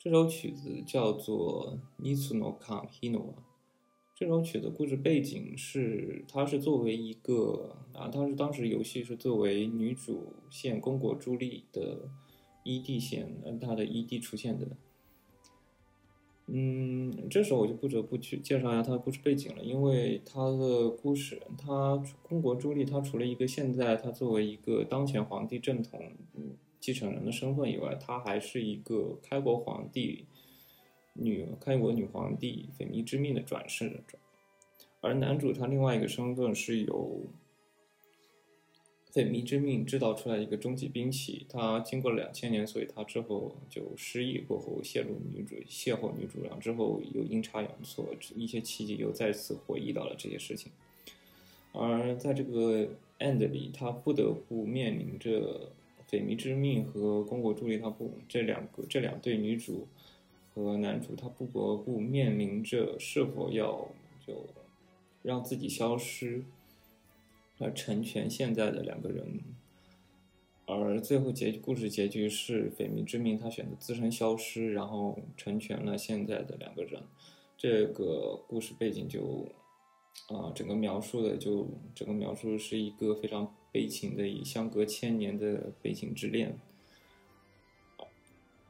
[0.08, 3.18] 这首曲子叫做《nitsunkam Hino》。
[4.14, 12.08] 这首曲子故事背景是，它是作为一个啊，它是当时游戏是作为女主线公国朱莉的
[12.64, 14.66] ED 线，嗯，她的 ED 出现的。
[16.46, 26.00] 嗯，这时候我就不得不去介绍一下它的故事背景了，因为它的故事，它公国朱莉，她除了一个现在她作为一个当前皇帝正统
[26.34, 30.24] 嗯继承人的身份以外，她还是一个开国皇帝
[31.14, 34.18] 女开国女皇帝绯弥之命的转世者，
[35.00, 37.26] 而男主他另外一个身份是由
[39.12, 48.06] 绯弥之命制造出来一个终极兵器，他经过了两千年，所以他之后就失忆过后陷入女主邂逅女主，然后之后又阴差阳错
[48.36, 50.70] 一些契机又再次回忆到了这些事情，
[51.72, 55.72] 而在这个 end 里，他不得不面临着
[56.10, 59.88] 绯弥之命和宫国助力他不这两个这两对女主
[60.54, 63.88] 和男主，他不得不面临着是否要
[64.26, 64.46] 就
[65.22, 66.44] 让自己消失。
[67.60, 69.40] 来成全现在的两个人，
[70.64, 77.02] 而最后结故事结局是绯弥之命，他选择自身消失，然后成全了现在的两个人。
[77.56, 79.48] 这个故事背景就
[80.28, 86.58] 啊、整个描述的就整个描述是一个非常悲情的，以相隔千年的悲情之恋。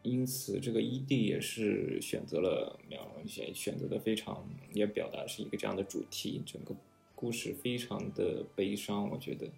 [0.03, 6.74] 因此，这个 ED 也是选择了描写选择的非常，也表达是一个这样的主题，整个
[7.14, 9.51] 故事非常的悲伤，我觉得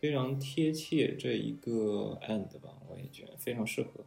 [0.00, 4.04] 非常贴切这一个 end 吧，我也觉得非常适合。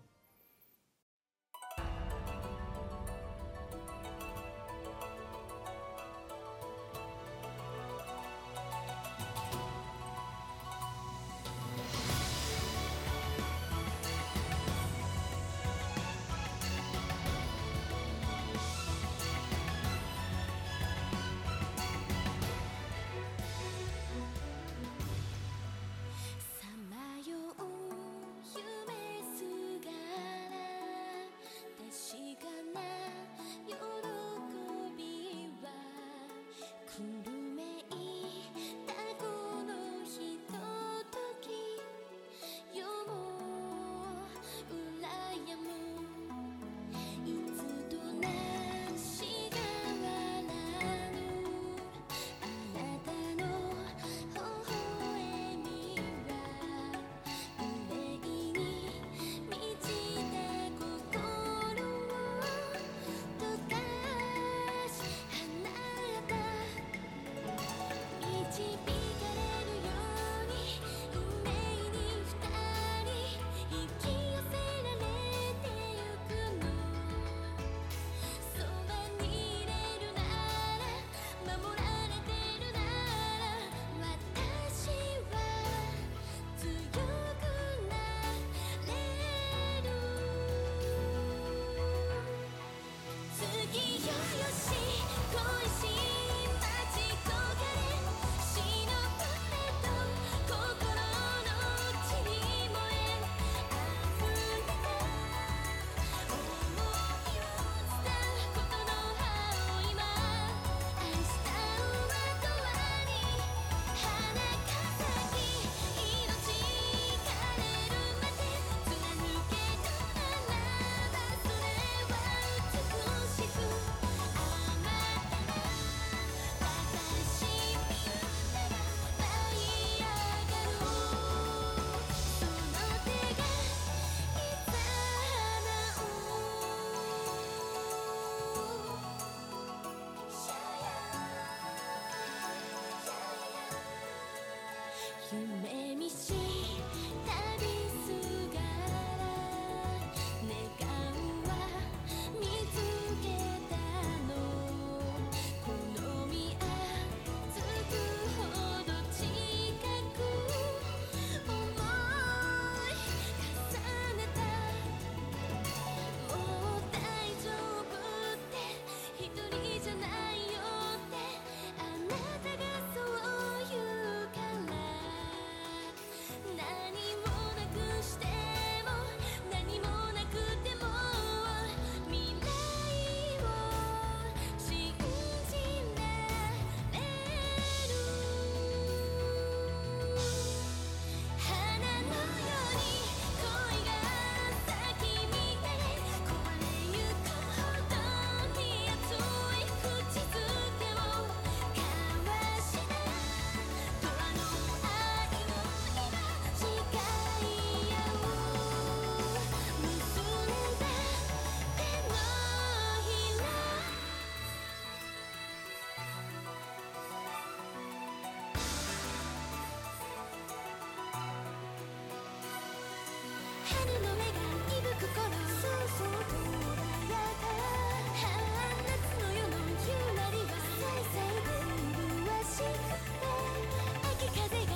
[234.49, 234.73] 風が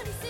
[0.00, 0.29] 降りす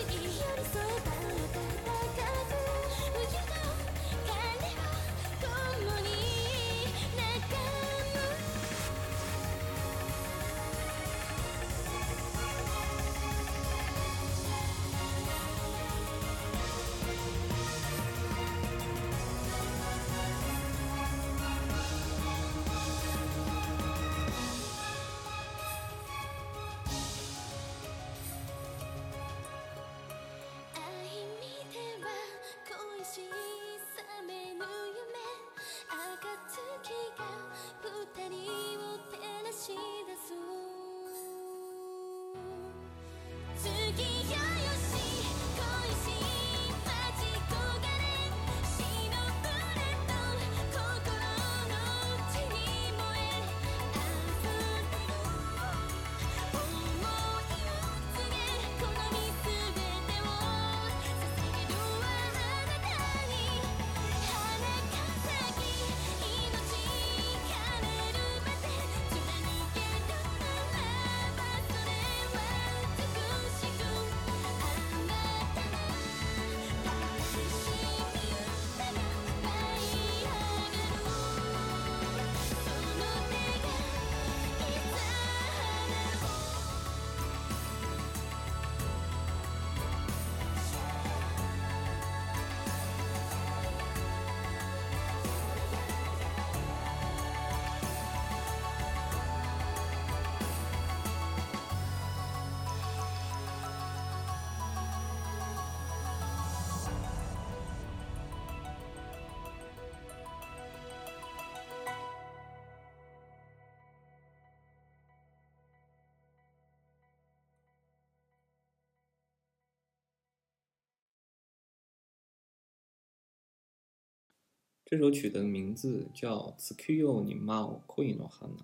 [124.91, 128.57] 这首曲的名字叫《Tsukuyo ni Mao Koi no Hana》。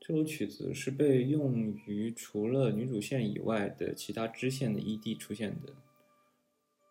[0.00, 5.74] 这首曲子是被用于除了女主线以外的其他支线的 ED 出现的。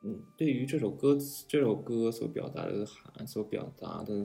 [0.04, 4.24] 嗯，对于这首歌词，这首歌所表达的含所表达的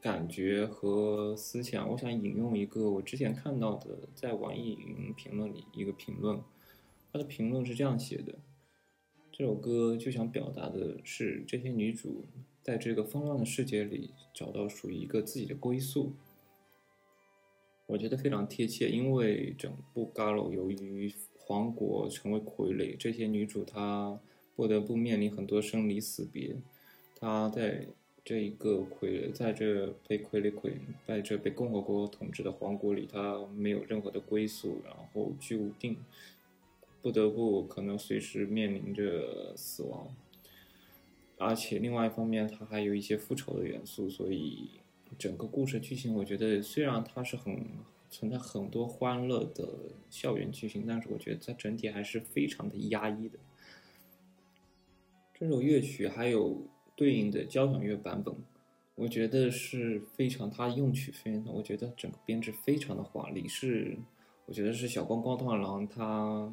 [0.00, 6.40] 感觉和思想，我想引用一个我之前看到的在网易云评论里一个评论，
[7.12, 8.38] 他的评论是这样写的：
[9.32, 12.26] 这首歌就想表达的是这些女主
[12.62, 16.12] 在这个纷乱的世界里找到属于一个自己的归宿。
[17.86, 24.20] 我觉得非常贴切，因为整部《Galo》由于皇国成为傀儡，这些女主她
[24.54, 26.54] 不得不面临很多生离死别。
[27.16, 27.86] 她在
[28.24, 35.96] 这一个傀儡，在这被傀儡傀，在这被共和国统治的皇国里，她没有任何的归宿，然后居无定，
[37.02, 40.06] 不得不可能随时面临着死亡。
[41.40, 44.68] 而且另外一方面，它还有一些复仇的元素，所以
[45.18, 47.66] 整个故事剧情，我觉得虽然它是很
[48.10, 49.66] 存在很多欢乐的
[50.10, 53.38] 校园剧情，但是我觉得它整体还是非常的压抑的。
[55.32, 58.34] 这首乐曲还有对应的交响乐版本，
[58.94, 63.96] 我觉得是非常，它用曲非常，我觉得整个编制非常的华丽，是
[64.44, 66.52] 我觉得是小光光团郎他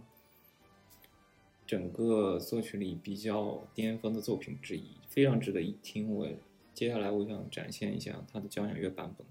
[1.68, 6.10] 整个作曲里比较巅峰的作品之一，非常值得一听。
[6.16, 6.28] 我
[6.74, 9.28] 接下来我想展现一下他的交响乐版本。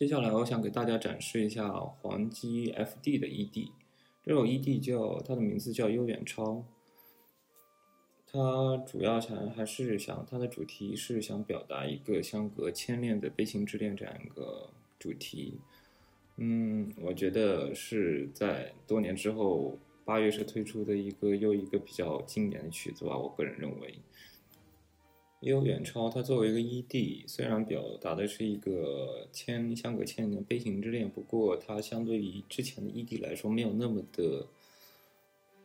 [0.00, 3.70] 接下来我想给大家展示一下黄基 FD 的 ED，
[4.24, 6.64] 这首 ED 叫它的名字叫悠远超，
[8.26, 15.60] 它主要想还是想它的主题是想表达一个相隔千年的悲情之恋这样一个主题。
[16.38, 23.98] 嗯，我觉得是在多年之后八月社推出的一个又一个比较经典的曲子吧，我个人认为。
[25.40, 34.46] 也有远超，它作为一个 ED，虽然表达的是一个千相隔千年悲情之恋，不过它相对于之前的 ED 来说，没有那么的，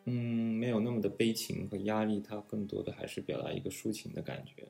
[0.05, 0.13] 嗯，
[0.57, 4.65] 没有那么的悲情和压力，它更多的还是表达一个抒情的感觉。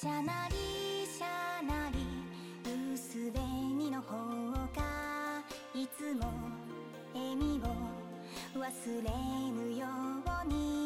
[0.00, 1.98] しゃなりしゃなり
[2.94, 4.14] 薄紅の方
[4.72, 5.42] が
[5.74, 6.30] いつも
[7.12, 7.66] 笑みを
[8.54, 8.62] 忘
[9.02, 9.10] れ
[9.50, 9.86] ぬよ
[10.44, 10.77] うに。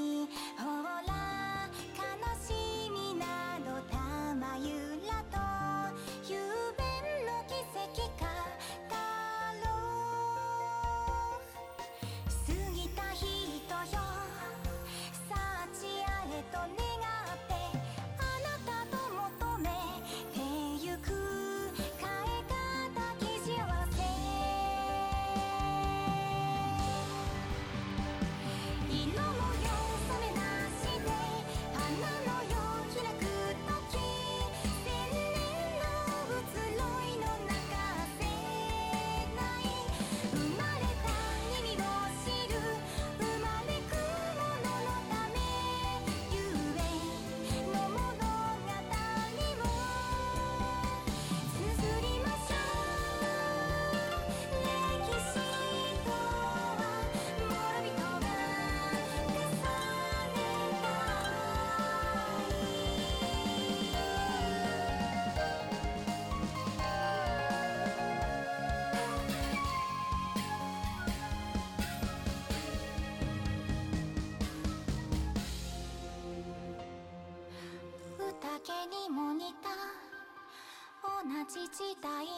[81.24, 82.32] じ時代に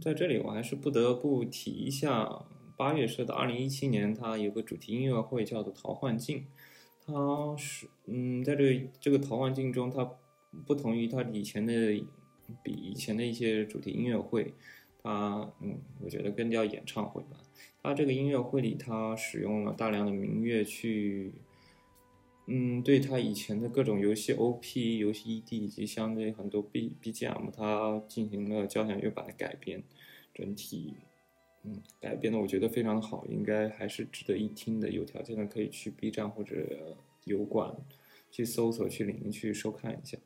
[0.00, 2.44] 在这里我还是不得不提一下
[2.76, 6.38] 八月社的二零一七年，它有个主题音乐会叫做《桃幻境》，
[7.06, 10.10] 它是嗯，在这这个桃幻境中，它
[10.66, 11.72] 不同于它以前的
[12.62, 14.52] 比以前的一些主题音乐会，
[15.02, 17.38] 它嗯，我觉得更叫演唱会吧。
[17.80, 21.32] 它这个音乐会里，它使用了大量的民乐去。
[22.46, 29.82] 嗯，对他以前的各种游戏 OP、游戏 ED 以及相对很多 B BGM，它进行了交响乐版的改编，
[30.34, 30.94] 整体，
[31.62, 34.90] 嗯，改编的我觉得非常好，应该还是值得一听的。
[34.90, 37.74] 有条件的可以去 B 站或者油管
[38.30, 40.18] 去搜索、去领去收看一下。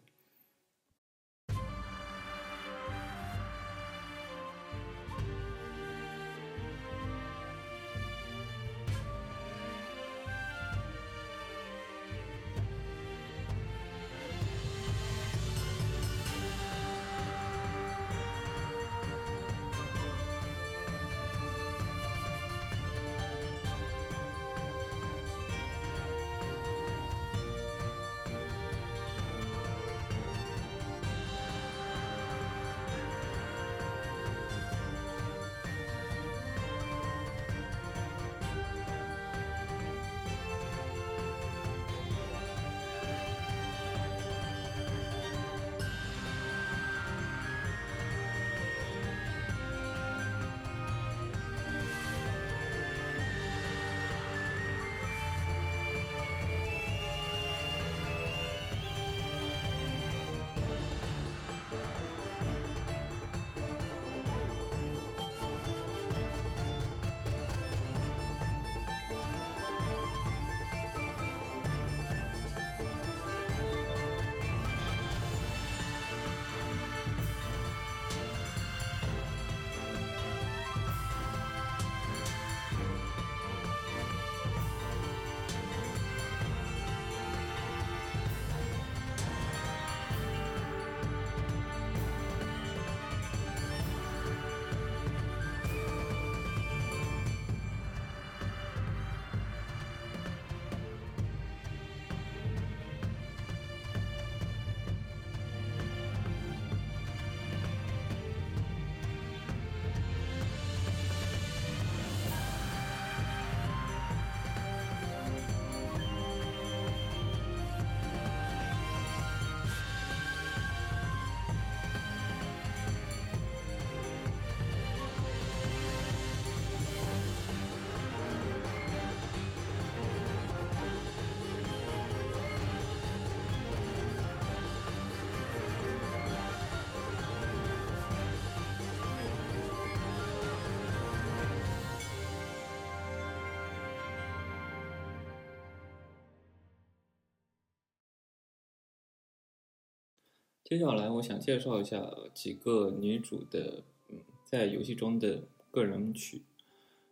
[150.68, 156.42] 接下来，我想介绍一下几个女主的，嗯，在游戏中的个人曲。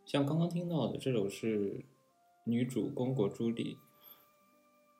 [0.04, 1.82] 像刚刚听到的这首是
[2.44, 3.78] 女主公国朱莉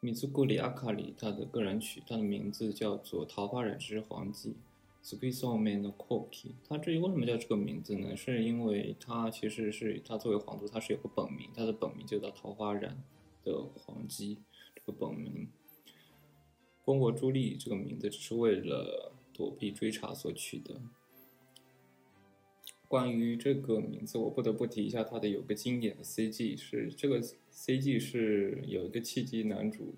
[0.01, 4.53] 米兹古里阿卡里她的个人曲，她的名字叫做《桃花染之黄姬》。
[5.03, 6.53] s q u i s o m a n no Koki。
[6.67, 8.17] 她至于为什么叫这个名字呢？
[8.17, 12.97] 是因为她其实是她作为皇族，她是有个本名，她的本名就叫桃花染
[13.45, 14.39] 的黄姬，
[14.75, 15.47] 这个本名。
[16.87, 20.81] 宫国朱莉这个名字只是为了躲避追查所取的。
[22.87, 27.21] 关于这个名字，我不得不提一下它的有个经典的 CG，是这个
[27.53, 29.97] CG 是有一个契机，男主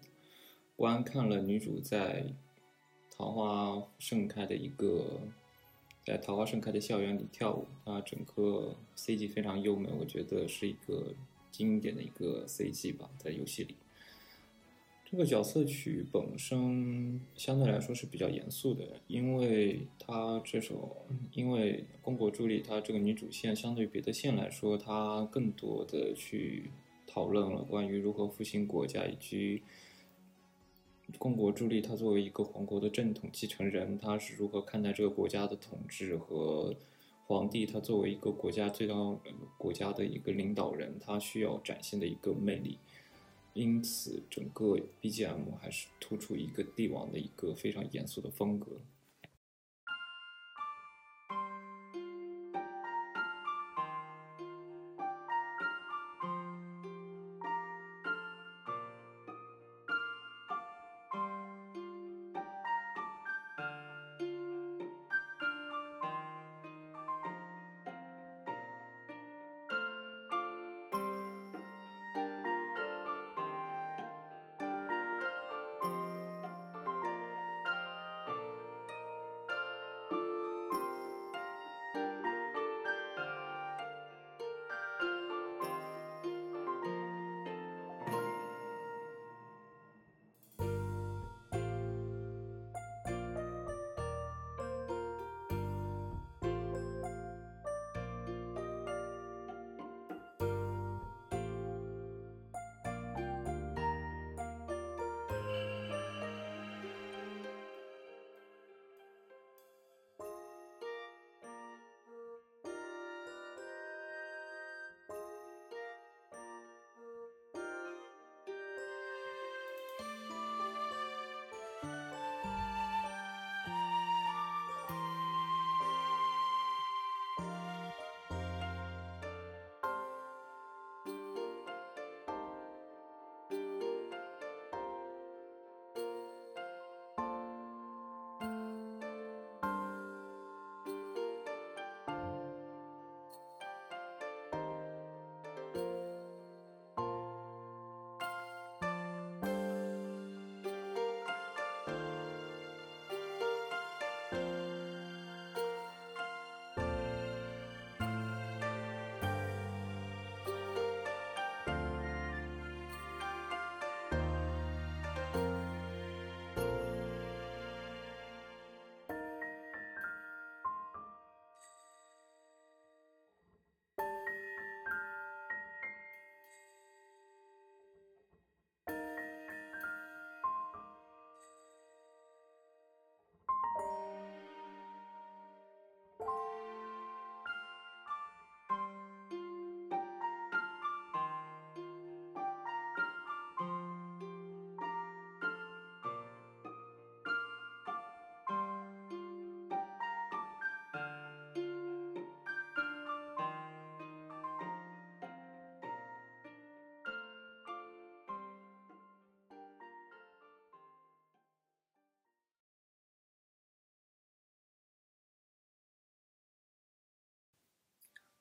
[0.76, 2.32] 观看了女主在
[3.14, 5.20] 桃花盛开的一个
[6.06, 11.14] 在桃花盛开的校园里跳舞，它整个 CG 非常优美，我觉得是一个
[11.50, 13.74] 经典的一个 CG 吧，在游戏里。
[15.10, 26.70] 这个角色曲本身相对来说是比较严肃的，因为它这首，因为宫国朱莉她这个女主线相对别的线来说，她更多的去
[27.06, 29.62] 讨论了关于如何复兴国家，以及
[31.16, 36.76] 宫国朱莉她作为一个皇国的正统继承人，她是如何看待这个国家的统治和
[37.26, 39.18] 皇帝他作为一个国家最高
[39.56, 42.76] 国家的一个领导人，他需要展现的一个魅力。
[43.58, 48.66] 因此，整个 BGM 还是突出一个帝王的一个非常严肃的风格。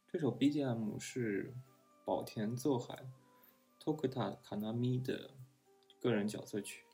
[0.10, 1.54] 这首 BGM 是
[2.06, 3.06] 宝田奏海
[3.84, 5.32] Tokuta Kanami 的
[6.00, 6.86] 个人角色曲，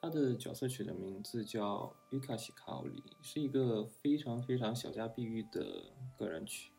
[0.00, 6.72] 他的角色曲的名字叫 Yukashi Kaori，是一个非常非常小家碧玉的个人曲。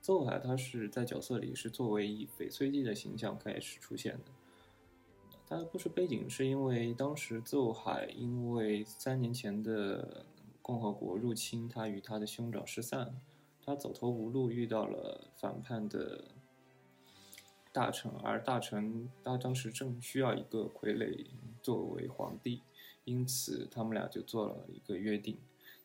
[0.00, 4.32] 奏海他是在角色里是作为以翡翠帝的形象开始出现的。
[5.46, 10.24] 他的故事背景是因为当时奏海因为三年前的
[10.62, 13.20] 共和国入侵，他与他的兄长失散，
[13.64, 16.24] 他走投无路，遇到了反叛的
[17.72, 21.26] 大臣，而大臣他当时正需要一个傀儡
[21.62, 22.62] 作为皇帝，
[23.04, 25.38] 因此他们俩就做了一个约定，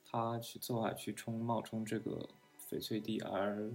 [0.03, 2.29] 他去奏海去冲冒充这个
[2.69, 3.71] 翡翠帝，而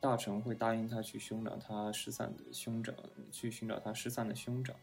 [0.00, 2.94] 大臣会答应他去寻找他失散的兄长，
[3.32, 4.74] 去寻找他失散的兄长。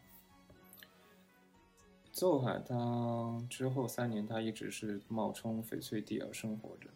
[2.12, 6.90] 奏海他之后三年，他一直是冒充翡翠帝而生活着。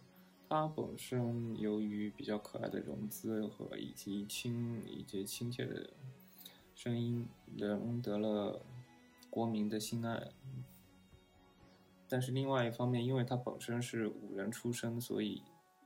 [0.49, 5.91] 他本身由于比较可爱的容姿和以及亲以及亲切的
[6.73, 8.59] 声音，赢得了
[9.29, 10.31] 国民的心爱。
[12.07, 15.43] 但是另外一方面，因为他本身是武人出身，所以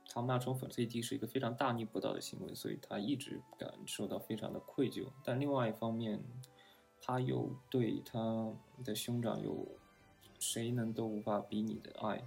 [0.08, 5.08] 他冒充粉碎机是一个非常大逆不道的行为，所以他一直感受到非常的愧疚。
[5.22, 6.24] 但另外一方面，
[7.02, 8.50] 他又对他
[8.82, 9.68] 的兄长有
[10.38, 12.24] 谁能都无法比拟的爱，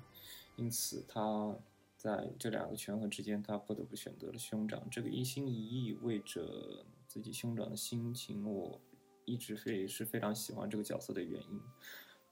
[0.55, 1.55] 因此他
[1.97, 4.87] 在这两个权衡之间，他不得不选择了兄长。
[4.89, 8.79] 这个一心一意为着自己兄长的心情，我
[9.25, 11.59] 一直非是非常喜欢这个角色的原因。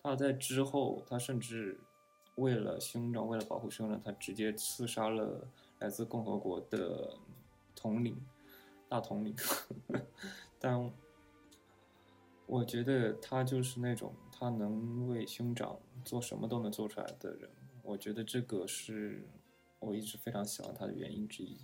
[0.04, 1.80] 他在之后，他甚至
[2.36, 5.48] 为了兄长，为了保护兄长，他直接刺杀了
[5.80, 7.18] 来自共和国的
[7.76, 8.16] 统领，
[8.88, 9.36] 大统领。
[10.60, 10.92] 但
[12.46, 17.50] 我觉得他就是那种他能为兄长做什么都能做出来的人。
[17.82, 19.28] 我觉得这个是
[19.86, 21.56] 我一直非常喜欢他的原因之一。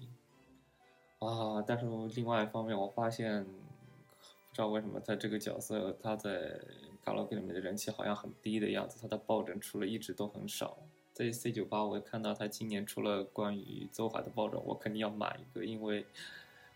[1.20, 6.60] 啊，但是另外一方面，我发现不知道为什么他这个角色他在
[7.04, 10.78] 卡拉 OK 里面的人气好像很低的样子，他的抱枕出了一直都很少。
[11.14, 16.06] 在 C 九八，我看到他今年出了关于邹海的抱枕，我肯定要买一个，因为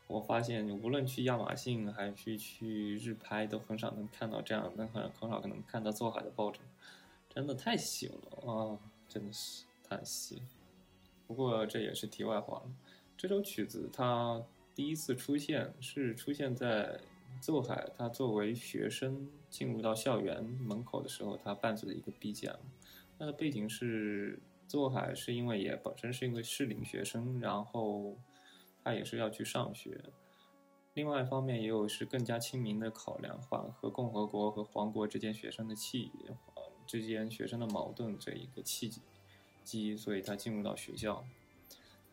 [0.08, 6.62] 我发现无论去亚马逊还是去日拍，都很少能看到这样，能很很少可能看到邹海的抱枕，
[7.30, 8.78] 真的太小了啊！
[9.08, 10.42] 真的是叹息。
[11.28, 12.72] 不过这也是题外话了。
[13.18, 17.00] 这首曲子它第一次出现是出现在
[17.42, 22.58] 奏海他作为学生进入到校园门口的时候，他伴随的一个 BGM。
[23.18, 28.18] 那的背景是奏海是因为也本身是因为适龄学生，然后
[28.84, 30.02] 他也是要去上学。
[30.94, 36.12] 另外一方面也有是更加亲民的考量，缓和共和国和皇国之间学生的气
[36.86, 39.02] 之间学生的矛盾这一个契机，
[39.66, 41.26] 机所以他进入到学校。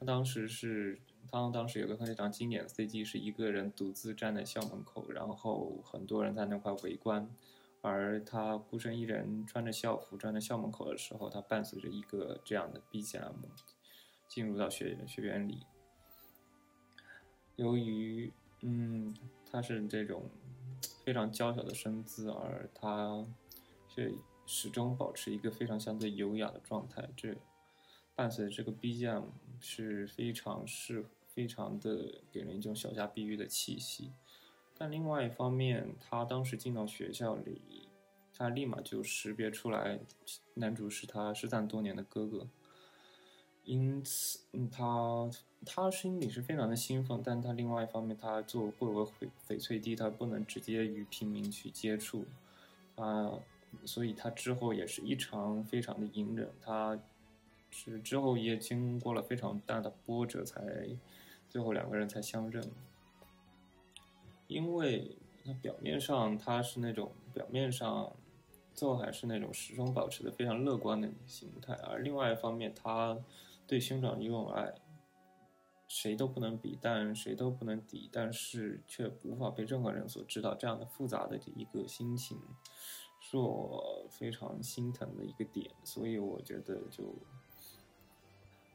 [0.00, 0.98] 他当时是，
[1.30, 7.30] 他当时有个非常经典的 CG，是一个人独自站在校门口，然后很多人在那块围观，
[7.82, 13.34] 而他孤身一人穿着校服站在校门口的时候，他伴随着一个这样的 BGM
[14.26, 15.60] 进入到学学院里。
[17.56, 19.14] 由于，嗯，
[19.52, 20.28] 他是这种
[21.04, 23.24] 非常娇小的身姿，而他
[23.88, 24.10] 却
[24.52, 27.34] 始终保持一个非常相对优雅的状态，这。
[28.14, 29.24] 伴随着这个 BGM
[29.58, 34.12] 是非常是非常的给人一种小家碧玉的气息，
[34.76, 37.88] 但另外一方面，他当时进到学校里，
[38.36, 39.98] 他立马就识别出来
[40.54, 42.46] 男主是他失散多年的哥哥，
[43.64, 45.30] 因此，嗯，他
[45.64, 52.26] 他心里是非常的兴奋，但他另外一方面，他作为贵为翡翡翠帝，他不能直接与平民去接触，
[52.96, 53.32] 啊，
[53.84, 56.98] 所以他之后也是异常非常的隐忍，他。
[57.74, 60.62] 是之后也经过了非常大的波折，才
[61.48, 62.70] 最后两个人才相认。
[64.46, 68.14] 因为他表面上他是那种表面上，
[68.74, 73.18] 最后还是那种始终保持的非常乐观的心态，而另外一方面，他
[73.66, 74.74] 对兄长拥有爱，
[75.88, 80.54] 谁都不能比，但谁都不能抵，但是却无法被任何人所知道。
[80.54, 82.38] 这样的复杂的一个心情，
[83.24, 87.14] 是我非常心疼的一个点，所以我觉得就。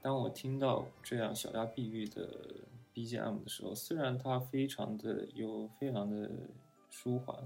[0.02, 2.30] 当我听到这样小家碧玉的
[2.94, 6.32] BGM 的时候，虽然它非常的有非常的
[6.90, 7.38] 舒缓，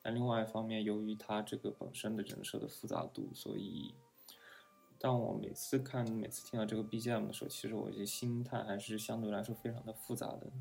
[0.00, 3.92] 但另外一方面，由于它这个本身的人设的复杂度，所以
[4.96, 10.52] 当我每次看、每次听到这个 BGM 的时候，其实我的心态还是相对来说非常的复杂的。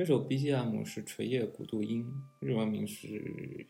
[0.00, 3.66] 这首 BGM 是垂叶古渡音，日文名是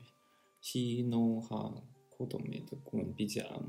[0.61, 3.65] 西农哈库多美的古文 BGM，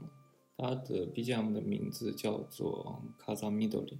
[0.56, 3.98] 它的 BGM 的名字叫做卡萨米多里。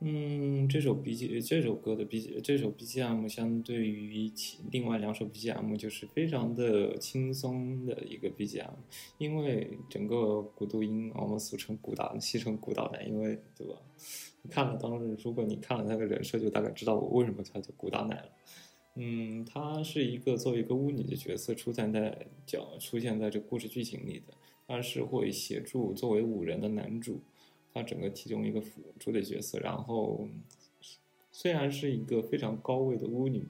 [0.00, 8.70] 嗯，这首 B G 这首歌的 B 这首 BGM 相对于其另外两首 BGM 就是非常的轻松的一个 BGM，
[9.18, 13.74] 因为整个古都音我们俗称古大戏称古大奶，因为对吧？
[14.48, 18.30] 看了当时如果你看了他个人设，就大概知道我为什么他叫古大奶了。
[18.94, 24.34] 嗯，他是一个作为一个巫女的角色出现在角出现在这故事剧情里的，
[24.68, 27.20] 他是会协助作为五人的男主。
[27.72, 30.28] 他整个其中一个辅助的角色，然后
[31.30, 33.44] 虽然是一个非常高位的巫女，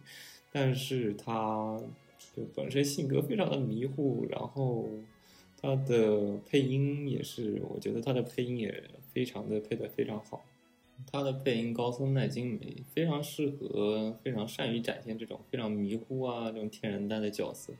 [0.53, 1.81] 但是她
[2.37, 4.89] 就本身性格非常的迷糊，然后
[5.57, 10.45] 她的配音也是，我觉得她的配音也非常的配得非常好，
[11.11, 17.73] 她的配音高松奈津美非常适合，非常善于展现这种非常迷糊啊这种天然呆的角色，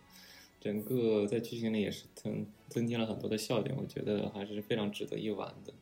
[0.61, 5.75] 整个在剧情里也是增增添了很多的笑点，我觉得还是非常值得一玩的。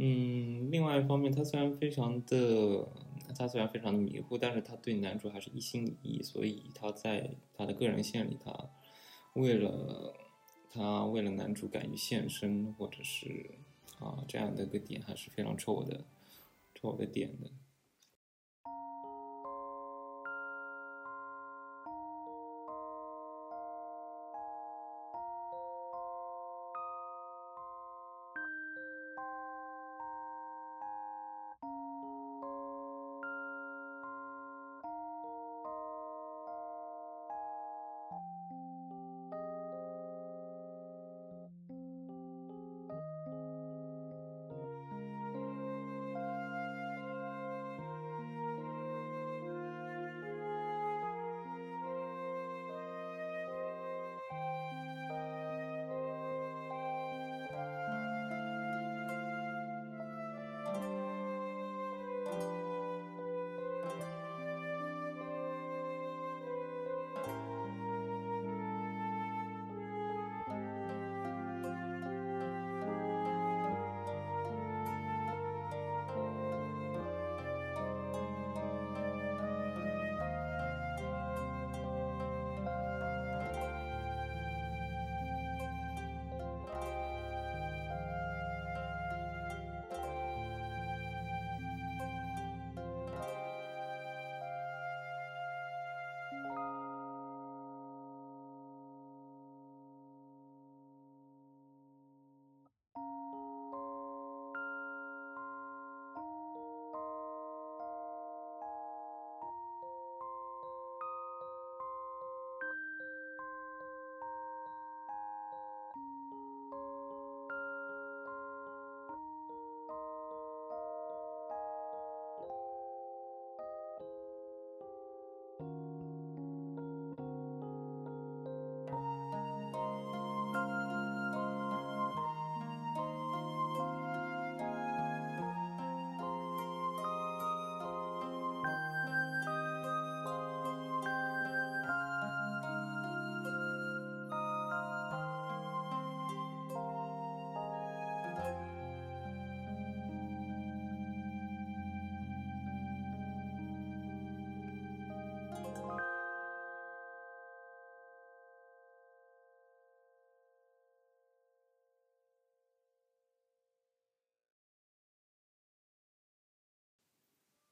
[0.00, 2.88] 嗯，另外一方面，他虽然非常的，
[3.36, 8.70] 他虽然非常的迷糊，但是他对男主还是一心一意，所以他在他的个人线里，他
[9.34, 10.14] 为了
[10.70, 13.50] 他为了男主敢于献身，或者是
[13.98, 16.04] 啊这样的一个点，还是非常戳我的
[16.76, 17.50] 戳我的点的。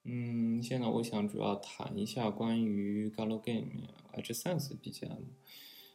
[0.08, 5.24] 嗯，现在我想主要谈一下关于 Galo Game H Sense BGM，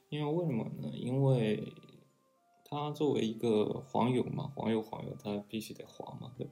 [0.10, 0.92] 因为为什么呢？
[0.94, 1.72] 因为
[2.66, 6.52] 它作为一个黄油嘛，黄油黄油，它必须得黄嘛，对吧？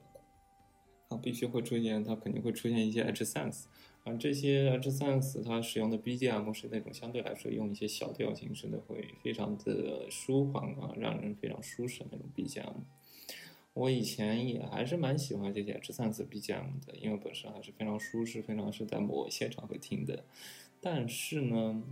[1.10, 3.64] 它必须会出现，它肯定会出现一些 H Sense，
[4.04, 12.84] 而这些 H Sense 它使用的 BGM 是那种相对来说用一些小调形式的，会非常的舒缓啊，让人非常舒适那种 BGM。
[13.80, 20.22] 我以前也还是蛮喜欢这些 H 三四 BGM 的，因为本身还是非常舒适，非常是在某些场合听的。
[20.82, 21.82] 但是呢，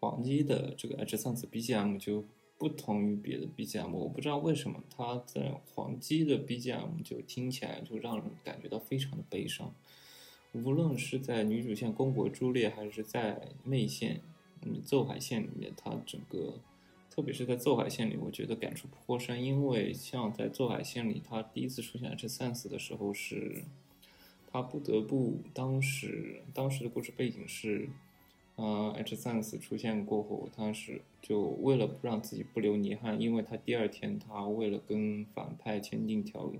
[0.00, 2.24] 黄鸡的这个 H 三四 BGM 就
[2.58, 9.72] 不同于别的 BGM，我不知道为什么它在黄鸡的 BGM 就听起来就让人感觉到非常的悲伤。
[10.52, 14.20] 无论是在女主线公国朱烈，还是在内线
[14.62, 16.58] 嗯奏海线里面，它整个。
[17.14, 23.62] 特别是在奏海线里，我觉得感触颇深，因为像在奏海线里，他第一次出现 h 三 s 的时候是，
[24.50, 27.88] 他不得不当时当时的故事背景是，
[28.56, 36.50] 呃，H 三四出现过后，他是就为了不让自己不留遗憾，因为他第二天他为了跟反派签订条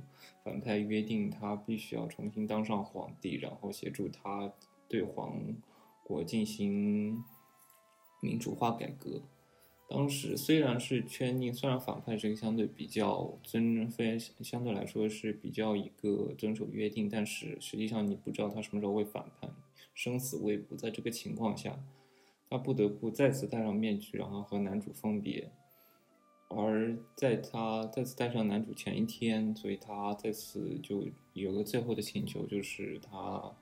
[0.45, 4.53] 反派约定，他必须要重新当上皇帝，然后协助他
[4.87, 5.57] 对皇
[6.05, 7.25] 国进行
[8.21, 9.21] 民主化改革。
[9.95, 19.55] 当时虽然是圈定，虽然反派是个相对比较遵非相对来说是比较一个遵守约定，但是实际上你不知道他什么时候会反叛，
[19.95, 20.75] 生死未卜。
[20.75, 21.79] 在这个情况下，
[22.51, 25.53] 他不得不再次戴上面具，然后和男主分别。
[26.49, 31.05] 而在他再次戴上男主前一天，所以他再次就
[31.35, 33.53] 有个最后的请求，就是他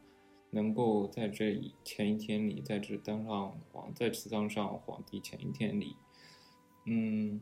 [0.48, 5.94] 能够在这前一天里，在这当上皇再次当上皇帝前一天里。
[6.84, 7.40] 嗯，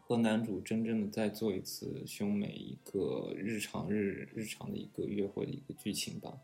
[0.00, 6.38] 和男主真正的再做一次兄妹一个日常日日常的一个约会的一个剧情吧。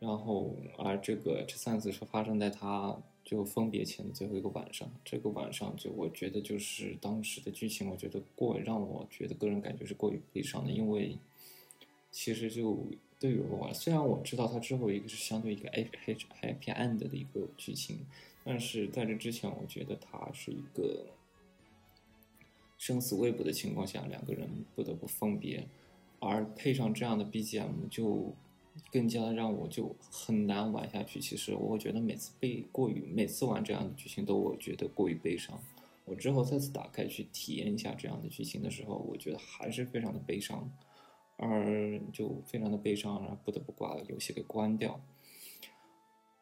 [0.00, 4.88] 然后，而这个这三次是发生在他就分别前的最后一个晚上。
[5.04, 11.18] 这个晚上就我觉得就是当时的剧情，我觉得过让我觉得个人感觉是过于悲伤的，因为
[12.12, 12.86] 其实就
[13.18, 18.06] 对于我，虽然我知道他之后一个是相对一个 H H Happy End 的一个剧情。
[18.50, 21.04] 但是在这之前，我觉得他是一个
[22.78, 25.68] 生死未卜的情况下，两个人不得不分别，
[26.18, 28.34] 而配上这样的 BGM，就
[28.90, 31.20] 更加让我就很难玩下去。
[31.20, 35.60] 其实我觉得每次被过于每次玩这样的剧情都我觉得过于悲伤。
[36.06, 40.72] 我之后再次打开去体验一下这样的剧情的时候，我觉得还是非常的悲伤，
[41.36, 44.98] 而就非常的悲伤，然后不得不把游戏给关掉。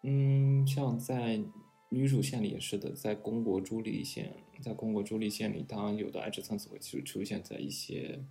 [0.05, 1.41] 嗯，像在。
[1.89, 8.25] 女主线里也是的，在公国朱莉线，在公国朱莉线里，当然有的爱之层次会就出现在一些，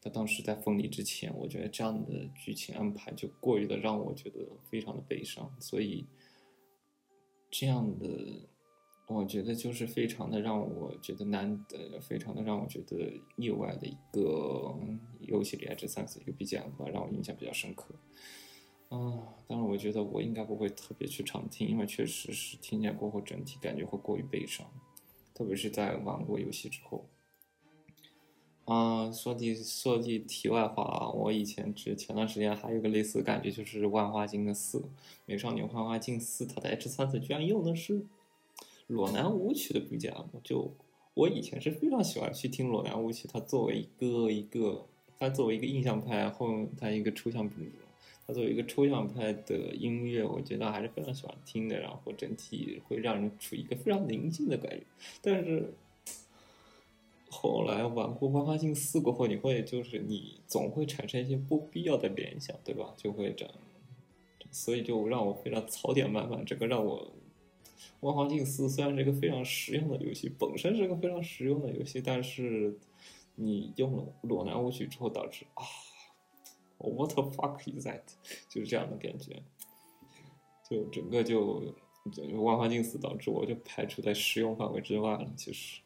[0.00, 6.06] 他当时在分离之前，我觉得这样的剧情安排就过于的让我觉得非常的悲伤，所以
[7.50, 8.48] 这样的，
[9.08, 14.78] 我觉得就是非常的让我觉得难得，非常的让我觉得意外的一个
[15.20, 17.94] 游戏里爱之层次一个 BGM 吧，让我印象比较深刻。
[18.92, 24.66] 啊，当然，我觉得我应该不会特别去常听，因为确实是听见过后，整体感觉会过于悲伤，
[25.32, 27.06] 特别是在玩过游戏之后。
[28.66, 34.78] 啊，说句说句题外话啊，我以前只前段时间还有个类似的感觉，就是《万花镜》的四
[35.24, 38.04] 《美少女万花镜四》，它的 H 三四居然用的是
[38.86, 40.74] 裸男舞曲的 BGM，就
[41.14, 44.86] 我以前是非常喜欢去听裸男舞曲，它作为一个一个，
[45.18, 47.48] 它作为一个印象派后，它一个抽象
[48.32, 54.84] 作为一个抽象派的音乐，我觉得还是非常喜欢听的，然后整体会让人处于一个非常宁静的感觉。
[55.20, 55.74] 但是
[57.30, 62.94] 后来玩过《万花镜四》过后，你会就是你总会产生一些不必要的联想，对吧？
[62.96, 63.54] 就会这样，
[64.50, 66.44] 所以就让我非常槽点满满。
[66.44, 66.98] 这个让我
[68.00, 72.78] 《万花镜四》虽然是一个非常实用的游戏，本身是个非常实用的游戏，但是
[73.34, 75.64] 你用了裸男舞曲之后，导致啊。
[76.82, 78.02] What the fuck is that？
[78.48, 79.42] 就是这样的感觉，
[80.68, 81.74] 就整个就
[82.12, 85.80] 就万花镜似导致我就排除在实用范围之外了，其实。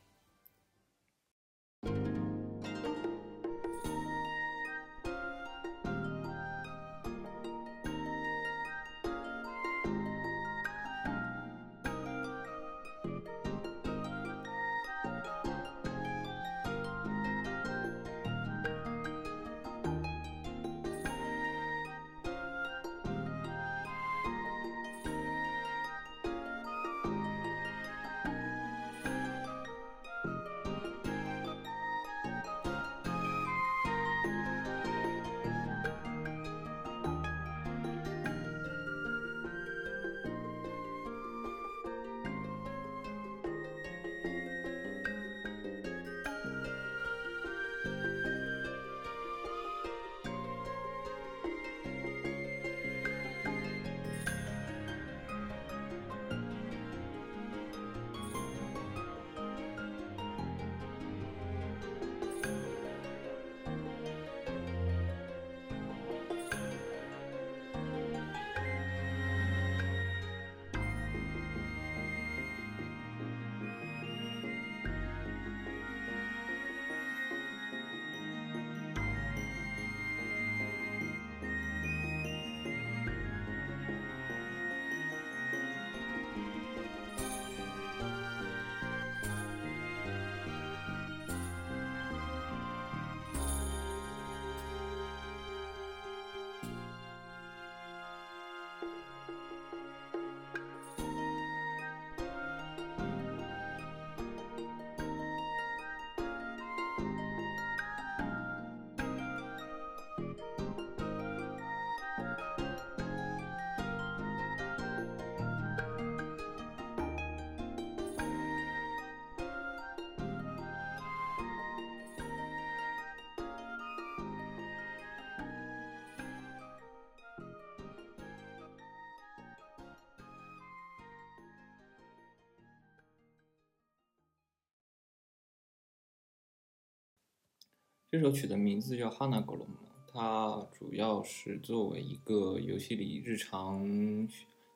[138.16, 139.66] 这首曲的名字叫《哈娜狗龙》，
[140.10, 144.26] 它主要是作为一个游戏里日常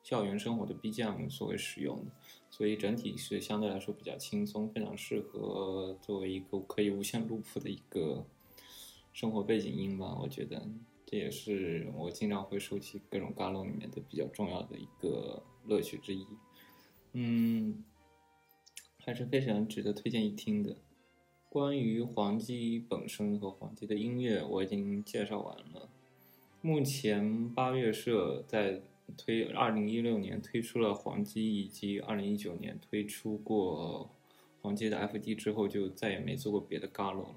[0.03, 2.11] 校园生活的 BGM 作为使用的，
[2.51, 8.23] 所以整体是相对来说比较轻松，非常适合作为一个可以无限 loop 的一个
[9.11, 10.15] 生活背景音吧。
[10.21, 10.63] 我觉得
[11.07, 16.27] 这也是我经常会收集各种嘎楼里面的比较重要的一个乐趣之一。
[17.13, 17.83] 嗯，
[18.99, 20.77] 还是非常值得推荐一听的。
[21.51, 25.89] 关于黄鸡本身和黄鸡的音乐，我已经介绍完了。
[26.61, 28.79] 目前八月社在
[29.17, 34.09] 推二零一六年推出了黄鸡，以及二零一九年推出过
[34.61, 37.35] 黄鸡的 FD 之后，就再也没做过别的 Galo 了。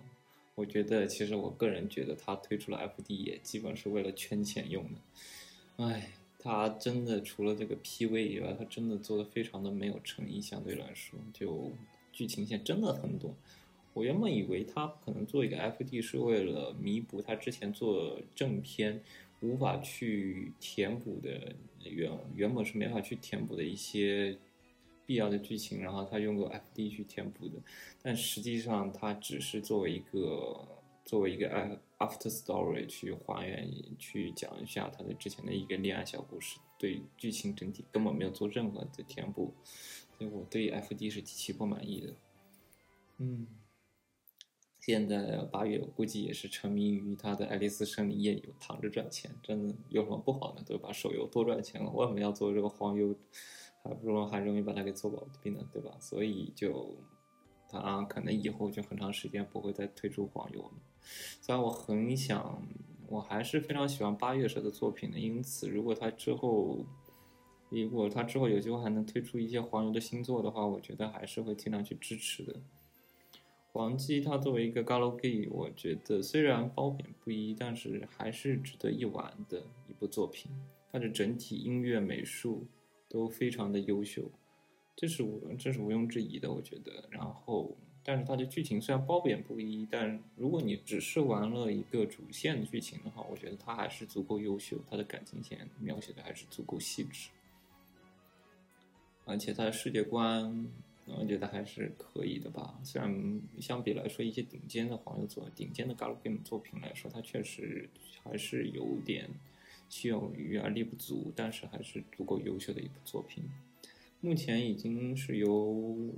[0.55, 5.85] 我觉得，其实我个人觉得他推出了 FD 也基本是为了圈钱用的。
[5.85, 11.73] 唉，他真的除了这个 PV 以外，他真的做的非常的没有诚意，相对来说，就
[12.13, 13.35] 剧情线真的很短。
[13.95, 19.01] 我原本以为他可能做一个 FD 是为了弥补他之前做正片
[19.41, 21.55] 无法去填补的
[21.85, 24.37] 原原本是没法去填补的一些
[25.07, 27.59] 必要的剧情，然后他用个 FD 去填补的，
[28.03, 30.67] 但实际上他只是作为一个
[31.05, 39.53] 作为一个 after story 去还原去讲一下他的之前的一个恋爱小故事，对剧情整体根本没有做任何的填补，
[40.19, 42.15] 所以我对 FD 是极其不满意的。
[43.19, 43.47] 嗯。
[44.87, 50.63] 现在八月，估计也是沉迷于他的《爱丽丝森林夜游》，躺着赚钱，真的有什么不好呢？
[50.67, 53.17] 对吧手游多赚钱了，为什么要做这个黄油？
[53.83, 55.97] 还不如还容易把它给做保病呢，对吧？
[56.01, 56.95] 所以就
[57.67, 60.73] 他可能以后就很长时间不会再推出黄油了。
[61.41, 62.63] 虽然我很想，
[63.09, 66.85] 我还是非常喜欢八月社的作品的，因此如果他之后，
[67.71, 72.61] 如果他之后有机会还能推出一些黄油的新作的话，我觉得还是会尽量去支持的。
[73.75, 80.49] 黄鸡它作为一个 Galgame，我觉得虽然褒贬不一，但是还是值得一玩的一部作品。
[80.93, 82.65] 它的整体音乐、美术
[83.09, 84.31] 都非常的优秀，
[84.95, 87.09] 这是毋这是毋庸置疑的，我觉得。
[87.11, 97.29] 然后，但是它的剧情虽然褒贬不一，但如果你只是玩了一个主线剧情的话，我觉得它还是足够优秀，它的感情线描写的还是足够细致，
[99.25, 100.65] 而且它的世界观。
[101.07, 102.79] 我觉得还是可以的吧。
[102.83, 107.89] 虽然相比来说，一些顶尖的黄油作、顶尖的 galgame 作品来说，它确实
[108.23, 109.29] 还是有点
[109.89, 113.45] 心有余而力不足，但是还是足够优秀的一部作品。
[114.21, 116.15] 目前已经是由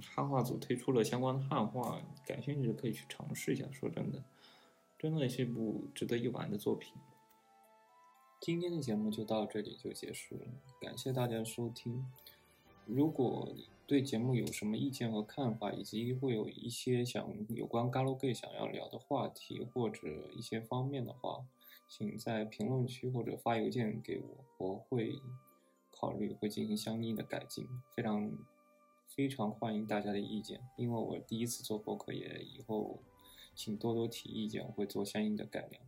[0.00, 3.66] 汉化组推出了相关的汉化，感兴趣的可以去尝试一下。
[3.70, 4.24] 说真的，
[4.98, 6.94] 真的是一部值得一玩的作品。
[8.40, 10.46] 今天的节目就到这里就结束了，
[10.80, 12.06] 感谢大家收听。
[12.86, 13.54] 如果
[13.86, 21.44] 对节目有什么意见和看法，以及会有一些想有关 Galgame 想要聊的话题或者一些方面的话，
[21.86, 25.20] 请在评论区或者发邮件给我，我会
[25.90, 27.68] 考虑会进行相应的改进。
[27.94, 28.32] 非常
[29.06, 33.02] 非常欢迎大家的意见，因为我第一次做博客，也以后
[33.54, 35.82] 请多多提意见，我会做相应的改良。